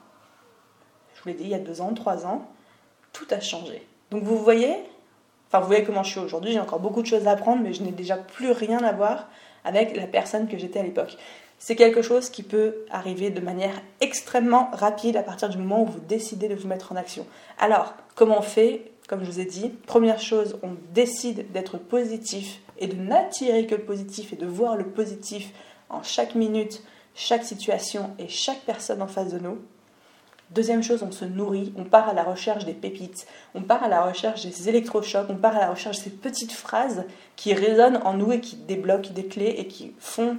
je 1.14 1.22
vous 1.22 1.28
l'ai 1.30 1.34
dit 1.36 1.44
il 1.44 1.50
y 1.50 1.54
a 1.54 1.58
deux 1.58 1.80
ans, 1.80 1.94
trois 1.94 2.26
ans, 2.26 2.46
tout 3.14 3.26
a 3.30 3.40
changé. 3.40 3.86
Donc 4.10 4.24
vous 4.24 4.36
voyez, 4.36 4.76
enfin 5.48 5.60
vous 5.60 5.68
voyez 5.68 5.84
comment 5.84 6.02
je 6.02 6.10
suis 6.10 6.20
aujourd'hui, 6.20 6.52
j'ai 6.52 6.60
encore 6.60 6.80
beaucoup 6.80 7.00
de 7.00 7.06
choses 7.06 7.26
à 7.26 7.30
apprendre, 7.30 7.62
mais 7.62 7.72
je 7.72 7.82
n'ai 7.82 7.92
déjà 7.92 8.18
plus 8.18 8.50
rien 8.50 8.84
à 8.84 8.92
voir 8.92 9.30
avec 9.64 9.96
la 9.96 10.06
personne 10.06 10.48
que 10.48 10.58
j'étais 10.58 10.80
à 10.80 10.82
l'époque. 10.82 11.16
C'est 11.64 11.76
quelque 11.76 12.02
chose 12.02 12.28
qui 12.28 12.42
peut 12.42 12.78
arriver 12.90 13.30
de 13.30 13.40
manière 13.40 13.80
extrêmement 14.00 14.68
rapide 14.72 15.16
à 15.16 15.22
partir 15.22 15.48
du 15.48 15.58
moment 15.58 15.84
où 15.84 15.86
vous 15.86 16.00
décidez 16.00 16.48
de 16.48 16.56
vous 16.56 16.66
mettre 16.66 16.90
en 16.90 16.96
action. 16.96 17.24
Alors, 17.56 17.94
comment 18.16 18.40
on 18.40 18.42
fait? 18.42 18.90
Comme 19.06 19.20
je 19.24 19.30
vous 19.30 19.38
ai 19.38 19.44
dit, 19.44 19.68
première 19.68 20.18
chose, 20.18 20.58
on 20.64 20.70
décide 20.92 21.52
d'être 21.52 21.78
positif 21.78 22.58
et 22.78 22.88
de 22.88 22.96
n'attirer 22.96 23.68
que 23.68 23.76
le 23.76 23.84
positif 23.84 24.32
et 24.32 24.36
de 24.36 24.44
voir 24.44 24.74
le 24.74 24.88
positif 24.88 25.52
en 25.88 26.02
chaque 26.02 26.34
minute, 26.34 26.82
chaque 27.14 27.44
situation 27.44 28.10
et 28.18 28.26
chaque 28.26 28.62
personne 28.62 29.00
en 29.00 29.06
face 29.06 29.32
de 29.32 29.38
nous. 29.38 29.58
Deuxième 30.50 30.82
chose, 30.82 31.04
on 31.04 31.12
se 31.12 31.24
nourrit, 31.24 31.72
on 31.76 31.84
part 31.84 32.08
à 32.08 32.12
la 32.12 32.24
recherche 32.24 32.64
des 32.64 32.74
pépites, 32.74 33.24
on 33.54 33.62
part 33.62 33.84
à 33.84 33.88
la 33.88 34.04
recherche 34.04 34.44
des 34.44 34.68
électrochocs, 34.68 35.30
on 35.30 35.36
part 35.36 35.56
à 35.56 35.60
la 35.60 35.70
recherche 35.70 35.98
de 35.98 36.02
ces 36.02 36.10
petites 36.10 36.52
phrases 36.52 37.04
qui 37.36 37.54
résonnent 37.54 38.00
en 38.04 38.14
nous 38.14 38.32
et 38.32 38.40
qui 38.40 38.56
débloquent 38.56 39.12
des 39.12 39.26
clés 39.26 39.54
et 39.58 39.68
qui 39.68 39.94
font 40.00 40.38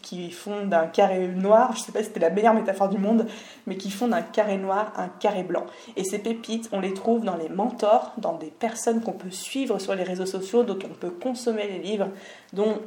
qui 0.00 0.30
font 0.30 0.64
d'un 0.64 0.86
carré 0.86 1.28
noir, 1.28 1.72
je 1.74 1.80
ne 1.80 1.84
sais 1.84 1.92
pas 1.92 1.98
si 1.98 2.06
c'était 2.06 2.20
la 2.20 2.30
meilleure 2.30 2.54
métaphore 2.54 2.88
du 2.88 2.96
monde, 2.96 3.26
mais 3.66 3.76
qui 3.76 3.90
font 3.90 4.08
d'un 4.08 4.22
carré 4.22 4.56
noir 4.56 4.92
un 4.96 5.08
carré 5.08 5.42
blanc. 5.42 5.66
Et 5.96 6.04
ces 6.04 6.18
pépites, 6.18 6.68
on 6.72 6.80
les 6.80 6.94
trouve 6.94 7.24
dans 7.24 7.36
les 7.36 7.50
mentors, 7.50 8.12
dans 8.16 8.34
des 8.34 8.50
personnes 8.50 9.02
qu'on 9.02 9.12
peut 9.12 9.30
suivre 9.30 9.78
sur 9.78 9.94
les 9.94 10.02
réseaux 10.02 10.26
sociaux, 10.26 10.62
donc 10.62 10.86
on 10.90 10.94
peut 10.94 11.10
consommer 11.10 11.66
les 11.66 11.78
livres, 11.78 12.08
dont 12.54 12.80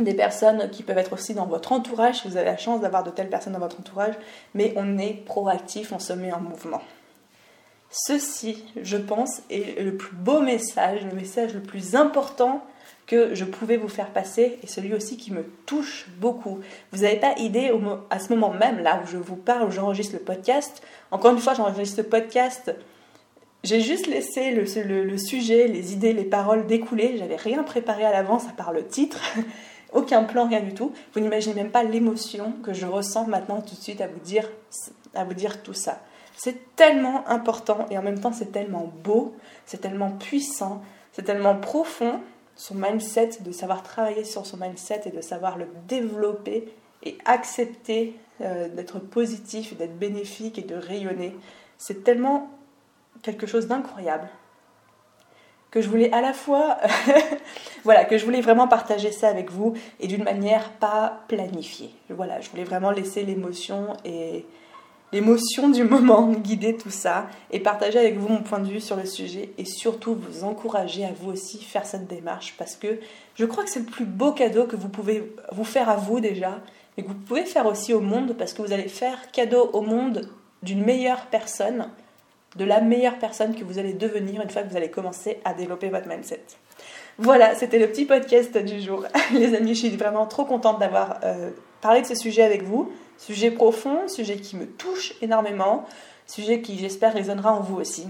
des 0.00 0.14
personnes 0.14 0.70
qui 0.70 0.82
peuvent 0.82 0.98
être 0.98 1.12
aussi 1.12 1.34
dans 1.34 1.46
votre 1.46 1.70
entourage, 1.70 2.22
si 2.22 2.28
vous 2.28 2.36
avez 2.36 2.46
la 2.46 2.56
chance 2.56 2.80
d'avoir 2.80 3.04
de 3.04 3.10
telles 3.10 3.30
personnes 3.30 3.52
dans 3.52 3.60
votre 3.60 3.78
entourage, 3.78 4.14
mais 4.54 4.74
on 4.76 4.98
est 4.98 5.24
proactif, 5.24 5.92
on 5.92 6.00
se 6.00 6.12
met 6.12 6.32
en 6.32 6.40
mouvement. 6.40 6.82
Ceci, 7.90 8.64
je 8.82 8.96
pense, 8.96 9.42
est 9.50 9.80
le 9.80 9.96
plus 9.96 10.16
beau 10.16 10.40
message, 10.40 11.04
le 11.04 11.14
message 11.14 11.54
le 11.54 11.62
plus 11.62 11.94
important 11.94 12.60
que 13.06 13.34
je 13.34 13.44
pouvais 13.44 13.76
vous 13.76 13.88
faire 13.88 14.10
passer 14.10 14.58
et 14.62 14.66
celui 14.66 14.94
aussi 14.94 15.16
qui 15.16 15.32
me 15.32 15.44
touche 15.66 16.06
beaucoup. 16.18 16.60
Vous 16.92 17.02
n'avez 17.02 17.16
pas 17.16 17.34
idée 17.38 17.70
à 18.10 18.18
ce 18.18 18.32
moment 18.32 18.52
même, 18.52 18.82
là 18.82 19.00
où 19.02 19.06
je 19.06 19.18
vous 19.18 19.36
parle, 19.36 19.68
où 19.68 19.70
j'enregistre 19.70 20.14
le 20.14 20.20
podcast? 20.20 20.82
Encore 21.10 21.32
une 21.32 21.38
fois, 21.38 21.54
j'enregistre 21.54 22.00
le 22.00 22.08
podcast 22.08 22.74
j'ai 23.64 23.80
juste 23.80 24.06
laissé 24.06 24.50
le, 24.50 25.16
sujet, 25.16 25.68
les 25.68 25.94
idées, 25.94 26.12
les 26.12 26.24
paroles 26.24 26.66
découler. 26.66 27.16
J'avais 27.16 27.36
rien 27.36 27.62
préparé 27.62 28.04
à 28.04 28.12
l'avance 28.12 28.44
à 28.46 28.52
part 28.52 28.74
le 28.74 28.86
titre. 28.86 29.18
Aucun 29.94 30.24
plan, 30.24 30.46
rien 30.46 30.60
du 30.60 30.74
tout. 30.74 30.92
Vous 31.14 31.20
n'imaginez 31.20 31.54
même 31.54 31.70
pas 31.70 31.82
l'émotion 31.82 32.52
que 32.62 32.74
je 32.74 32.84
ressens 32.84 33.26
maintenant 33.26 33.62
tout 33.62 33.74
de 33.74 33.80
suite 33.80 34.02
à 34.02 34.06
vous 34.06 34.20
dire, 34.20 34.50
à 35.14 35.24
vous 35.24 35.32
dire 35.32 35.62
tout 35.62 35.72
ça. 35.72 36.02
C'est 36.36 36.76
tellement 36.76 37.26
important 37.26 37.86
et 37.90 37.96
en 37.96 38.02
même 38.02 38.20
temps 38.20 38.32
c'est 38.32 38.52
tellement 38.52 38.92
beau, 39.02 39.34
c'est 39.64 39.80
tellement 39.80 40.10
puissant, 40.10 40.82
c'est 41.12 41.22
tellement 41.22 41.56
profond 41.56 42.20
son 42.56 42.74
mindset, 42.74 43.38
de 43.40 43.52
savoir 43.52 43.82
travailler 43.82 44.24
sur 44.24 44.46
son 44.46 44.56
mindset 44.56 45.02
et 45.06 45.10
de 45.10 45.20
savoir 45.20 45.58
le 45.58 45.66
développer 45.88 46.68
et 47.02 47.18
accepter 47.24 48.16
euh, 48.40 48.68
d'être 48.68 48.98
positif, 48.98 49.76
d'être 49.76 49.98
bénéfique 49.98 50.58
et 50.58 50.62
de 50.62 50.74
rayonner. 50.74 51.36
C'est 51.78 52.04
tellement 52.04 52.50
quelque 53.22 53.46
chose 53.46 53.66
d'incroyable 53.66 54.28
que 55.74 55.80
je 55.80 55.88
voulais 55.88 56.12
à 56.12 56.20
la 56.20 56.32
fois, 56.32 56.78
voilà, 57.84 58.04
que 58.04 58.16
je 58.16 58.24
voulais 58.24 58.40
vraiment 58.40 58.68
partager 58.68 59.10
ça 59.10 59.26
avec 59.26 59.50
vous 59.50 59.74
et 59.98 60.06
d'une 60.06 60.22
manière 60.22 60.70
pas 60.70 61.24
planifiée. 61.26 61.90
Voilà, 62.10 62.40
je 62.40 62.48
voulais 62.48 62.62
vraiment 62.62 62.92
laisser 62.92 63.24
l'émotion 63.24 63.96
et 64.04 64.46
l'émotion 65.14 65.68
du 65.68 65.84
moment 65.84 66.26
guider 66.32 66.76
tout 66.76 66.90
ça 66.90 67.28
et 67.52 67.60
partager 67.60 68.00
avec 68.00 68.18
vous 68.18 68.28
mon 68.28 68.42
point 68.42 68.58
de 68.58 68.68
vue 68.68 68.80
sur 68.80 68.96
le 68.96 69.06
sujet 69.06 69.50
et 69.58 69.64
surtout 69.64 70.16
vous 70.16 70.42
encourager 70.42 71.04
à 71.04 71.12
vous 71.12 71.30
aussi 71.30 71.62
faire 71.62 71.86
cette 71.86 72.08
démarche 72.08 72.56
parce 72.58 72.74
que 72.74 72.98
je 73.36 73.44
crois 73.44 73.62
que 73.62 73.70
c'est 73.70 73.78
le 73.78 73.86
plus 73.86 74.06
beau 74.06 74.32
cadeau 74.32 74.64
que 74.64 74.74
vous 74.74 74.88
pouvez 74.88 75.32
vous 75.52 75.64
faire 75.64 75.88
à 75.88 75.94
vous 75.94 76.18
déjà 76.18 76.58
et 76.98 77.04
que 77.04 77.08
vous 77.08 77.14
pouvez 77.14 77.44
faire 77.44 77.66
aussi 77.66 77.94
au 77.94 78.00
monde 78.00 78.34
parce 78.36 78.54
que 78.54 78.62
vous 78.62 78.72
allez 78.72 78.88
faire 78.88 79.30
cadeau 79.30 79.70
au 79.72 79.82
monde 79.82 80.28
d'une 80.64 80.84
meilleure 80.84 81.26
personne 81.26 81.88
de 82.56 82.64
la 82.64 82.80
meilleure 82.80 83.18
personne 83.18 83.54
que 83.54 83.62
vous 83.62 83.78
allez 83.78 83.92
devenir 83.92 84.42
une 84.42 84.50
fois 84.50 84.62
que 84.62 84.70
vous 84.70 84.76
allez 84.76 84.90
commencer 84.90 85.38
à 85.44 85.54
développer 85.54 85.90
votre 85.90 86.08
mindset. 86.08 86.42
Voilà, 87.18 87.54
c'était 87.54 87.78
le 87.78 87.86
petit 87.86 88.04
podcast 88.04 88.56
du 88.58 88.80
jour. 88.80 89.06
Les 89.32 89.54
amis, 89.54 89.74
je 89.74 89.86
suis 89.86 89.96
vraiment 89.96 90.26
trop 90.26 90.44
contente 90.44 90.80
d'avoir 90.80 91.20
euh, 91.24 91.50
parlé 91.80 92.02
de 92.02 92.06
ce 92.06 92.14
sujet 92.16 92.42
avec 92.42 92.62
vous. 92.62 92.92
Sujet 93.18 93.50
profond, 93.50 94.08
sujet 94.08 94.36
qui 94.36 94.56
me 94.56 94.66
touche 94.66 95.14
énormément, 95.22 95.86
sujet 96.26 96.60
qui 96.60 96.78
j'espère 96.78 97.14
résonnera 97.14 97.52
en 97.52 97.60
vous 97.60 97.76
aussi. 97.76 98.06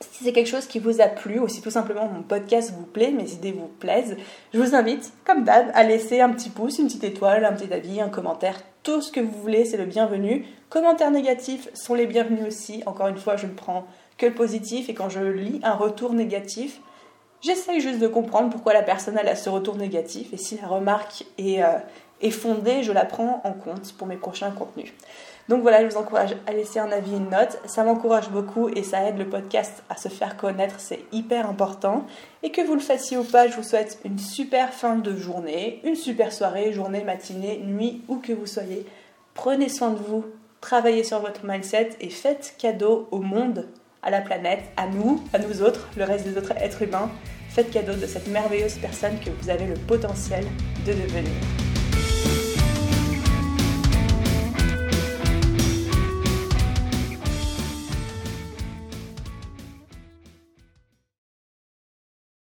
Si 0.00 0.24
c'est 0.24 0.32
quelque 0.32 0.48
chose 0.48 0.66
qui 0.66 0.78
vous 0.78 1.00
a 1.00 1.06
plu, 1.06 1.38
ou 1.38 1.48
si 1.48 1.62
tout 1.62 1.70
simplement 1.70 2.06
mon 2.06 2.22
podcast 2.22 2.74
vous 2.76 2.84
plaît, 2.84 3.12
mes 3.12 3.32
idées 3.32 3.52
vous 3.52 3.68
plaisent, 3.80 4.16
je 4.52 4.58
vous 4.60 4.74
invite, 4.74 5.10
comme 5.24 5.44
d'hab, 5.44 5.70
à 5.72 5.84
laisser 5.84 6.20
un 6.20 6.28
petit 6.30 6.50
pouce, 6.50 6.78
une 6.78 6.86
petite 6.86 7.04
étoile, 7.04 7.44
un 7.46 7.52
petit 7.52 7.72
avis, 7.72 8.00
un 8.00 8.10
commentaire, 8.10 8.60
tout 8.82 9.00
ce 9.00 9.10
que 9.10 9.20
vous 9.20 9.40
voulez, 9.40 9.64
c'est 9.64 9.78
le 9.78 9.86
bienvenu. 9.86 10.44
Commentaires 10.68 11.10
négatifs 11.10 11.68
sont 11.74 11.94
les 11.94 12.06
bienvenus 12.06 12.46
aussi. 12.46 12.82
Encore 12.86 13.08
une 13.08 13.16
fois, 13.16 13.36
je 13.36 13.46
ne 13.46 13.52
prends 13.52 13.86
que 14.18 14.26
le 14.26 14.34
positif 14.34 14.88
et 14.88 14.94
quand 14.94 15.08
je 15.08 15.20
lis 15.20 15.60
un 15.62 15.74
retour 15.74 16.12
négatif, 16.12 16.80
j'essaye 17.40 17.80
juste 17.80 17.98
de 17.98 18.06
comprendre 18.06 18.50
pourquoi 18.50 18.74
la 18.74 18.82
personne 18.82 19.18
a 19.18 19.34
ce 19.34 19.50
retour 19.50 19.76
négatif 19.76 20.32
et 20.32 20.36
si 20.36 20.58
la 20.60 20.68
remarque 20.68 21.24
est, 21.38 21.62
euh, 21.62 21.78
est 22.20 22.30
fondée, 22.30 22.82
je 22.82 22.92
la 22.92 23.04
prends 23.04 23.40
en 23.44 23.52
compte 23.52 23.92
pour 23.94 24.06
mes 24.06 24.16
prochains 24.16 24.50
contenus. 24.50 24.92
Donc 25.48 25.62
voilà, 25.62 25.82
je 25.82 25.92
vous 25.92 26.00
encourage 26.00 26.36
à 26.46 26.52
laisser 26.52 26.80
un 26.80 26.90
avis, 26.90 27.12
une 27.12 27.30
note. 27.30 27.58
Ça 27.66 27.84
m'encourage 27.84 28.30
beaucoup 28.30 28.68
et 28.68 28.82
ça 28.82 29.04
aide 29.04 29.16
le 29.16 29.28
podcast 29.28 29.84
à 29.88 29.96
se 29.96 30.08
faire 30.08 30.36
connaître. 30.36 30.80
C'est 30.80 31.00
hyper 31.12 31.48
important. 31.48 32.04
Et 32.42 32.50
que 32.50 32.60
vous 32.60 32.74
le 32.74 32.80
fassiez 32.80 33.16
ou 33.16 33.22
pas, 33.22 33.46
je 33.46 33.54
vous 33.54 33.62
souhaite 33.62 34.00
une 34.04 34.18
super 34.18 34.72
fin 34.72 34.96
de 34.96 35.14
journée, 35.16 35.80
une 35.84 35.94
super 35.94 36.32
soirée, 36.32 36.72
journée, 36.72 37.04
matinée, 37.04 37.62
nuit, 37.64 38.02
où 38.08 38.16
que 38.16 38.32
vous 38.32 38.46
soyez. 38.46 38.86
Prenez 39.34 39.68
soin 39.68 39.90
de 39.90 39.98
vous, 39.98 40.24
travaillez 40.60 41.04
sur 41.04 41.20
votre 41.20 41.44
mindset 41.44 41.90
et 42.00 42.10
faites 42.10 42.54
cadeau 42.58 43.06
au 43.12 43.18
monde, 43.18 43.68
à 44.02 44.10
la 44.10 44.20
planète, 44.20 44.64
à 44.76 44.86
nous, 44.86 45.22
à 45.32 45.38
nous 45.38 45.62
autres, 45.62 45.88
le 45.96 46.04
reste 46.04 46.26
des 46.26 46.38
autres 46.38 46.56
êtres 46.56 46.82
humains. 46.82 47.10
Faites 47.50 47.70
cadeau 47.70 47.94
de 47.94 48.06
cette 48.06 48.28
merveilleuse 48.28 48.78
personne 48.78 49.18
que 49.20 49.30
vous 49.30 49.50
avez 49.50 49.66
le 49.66 49.74
potentiel 49.74 50.44
de 50.86 50.92
devenir. 50.92 51.65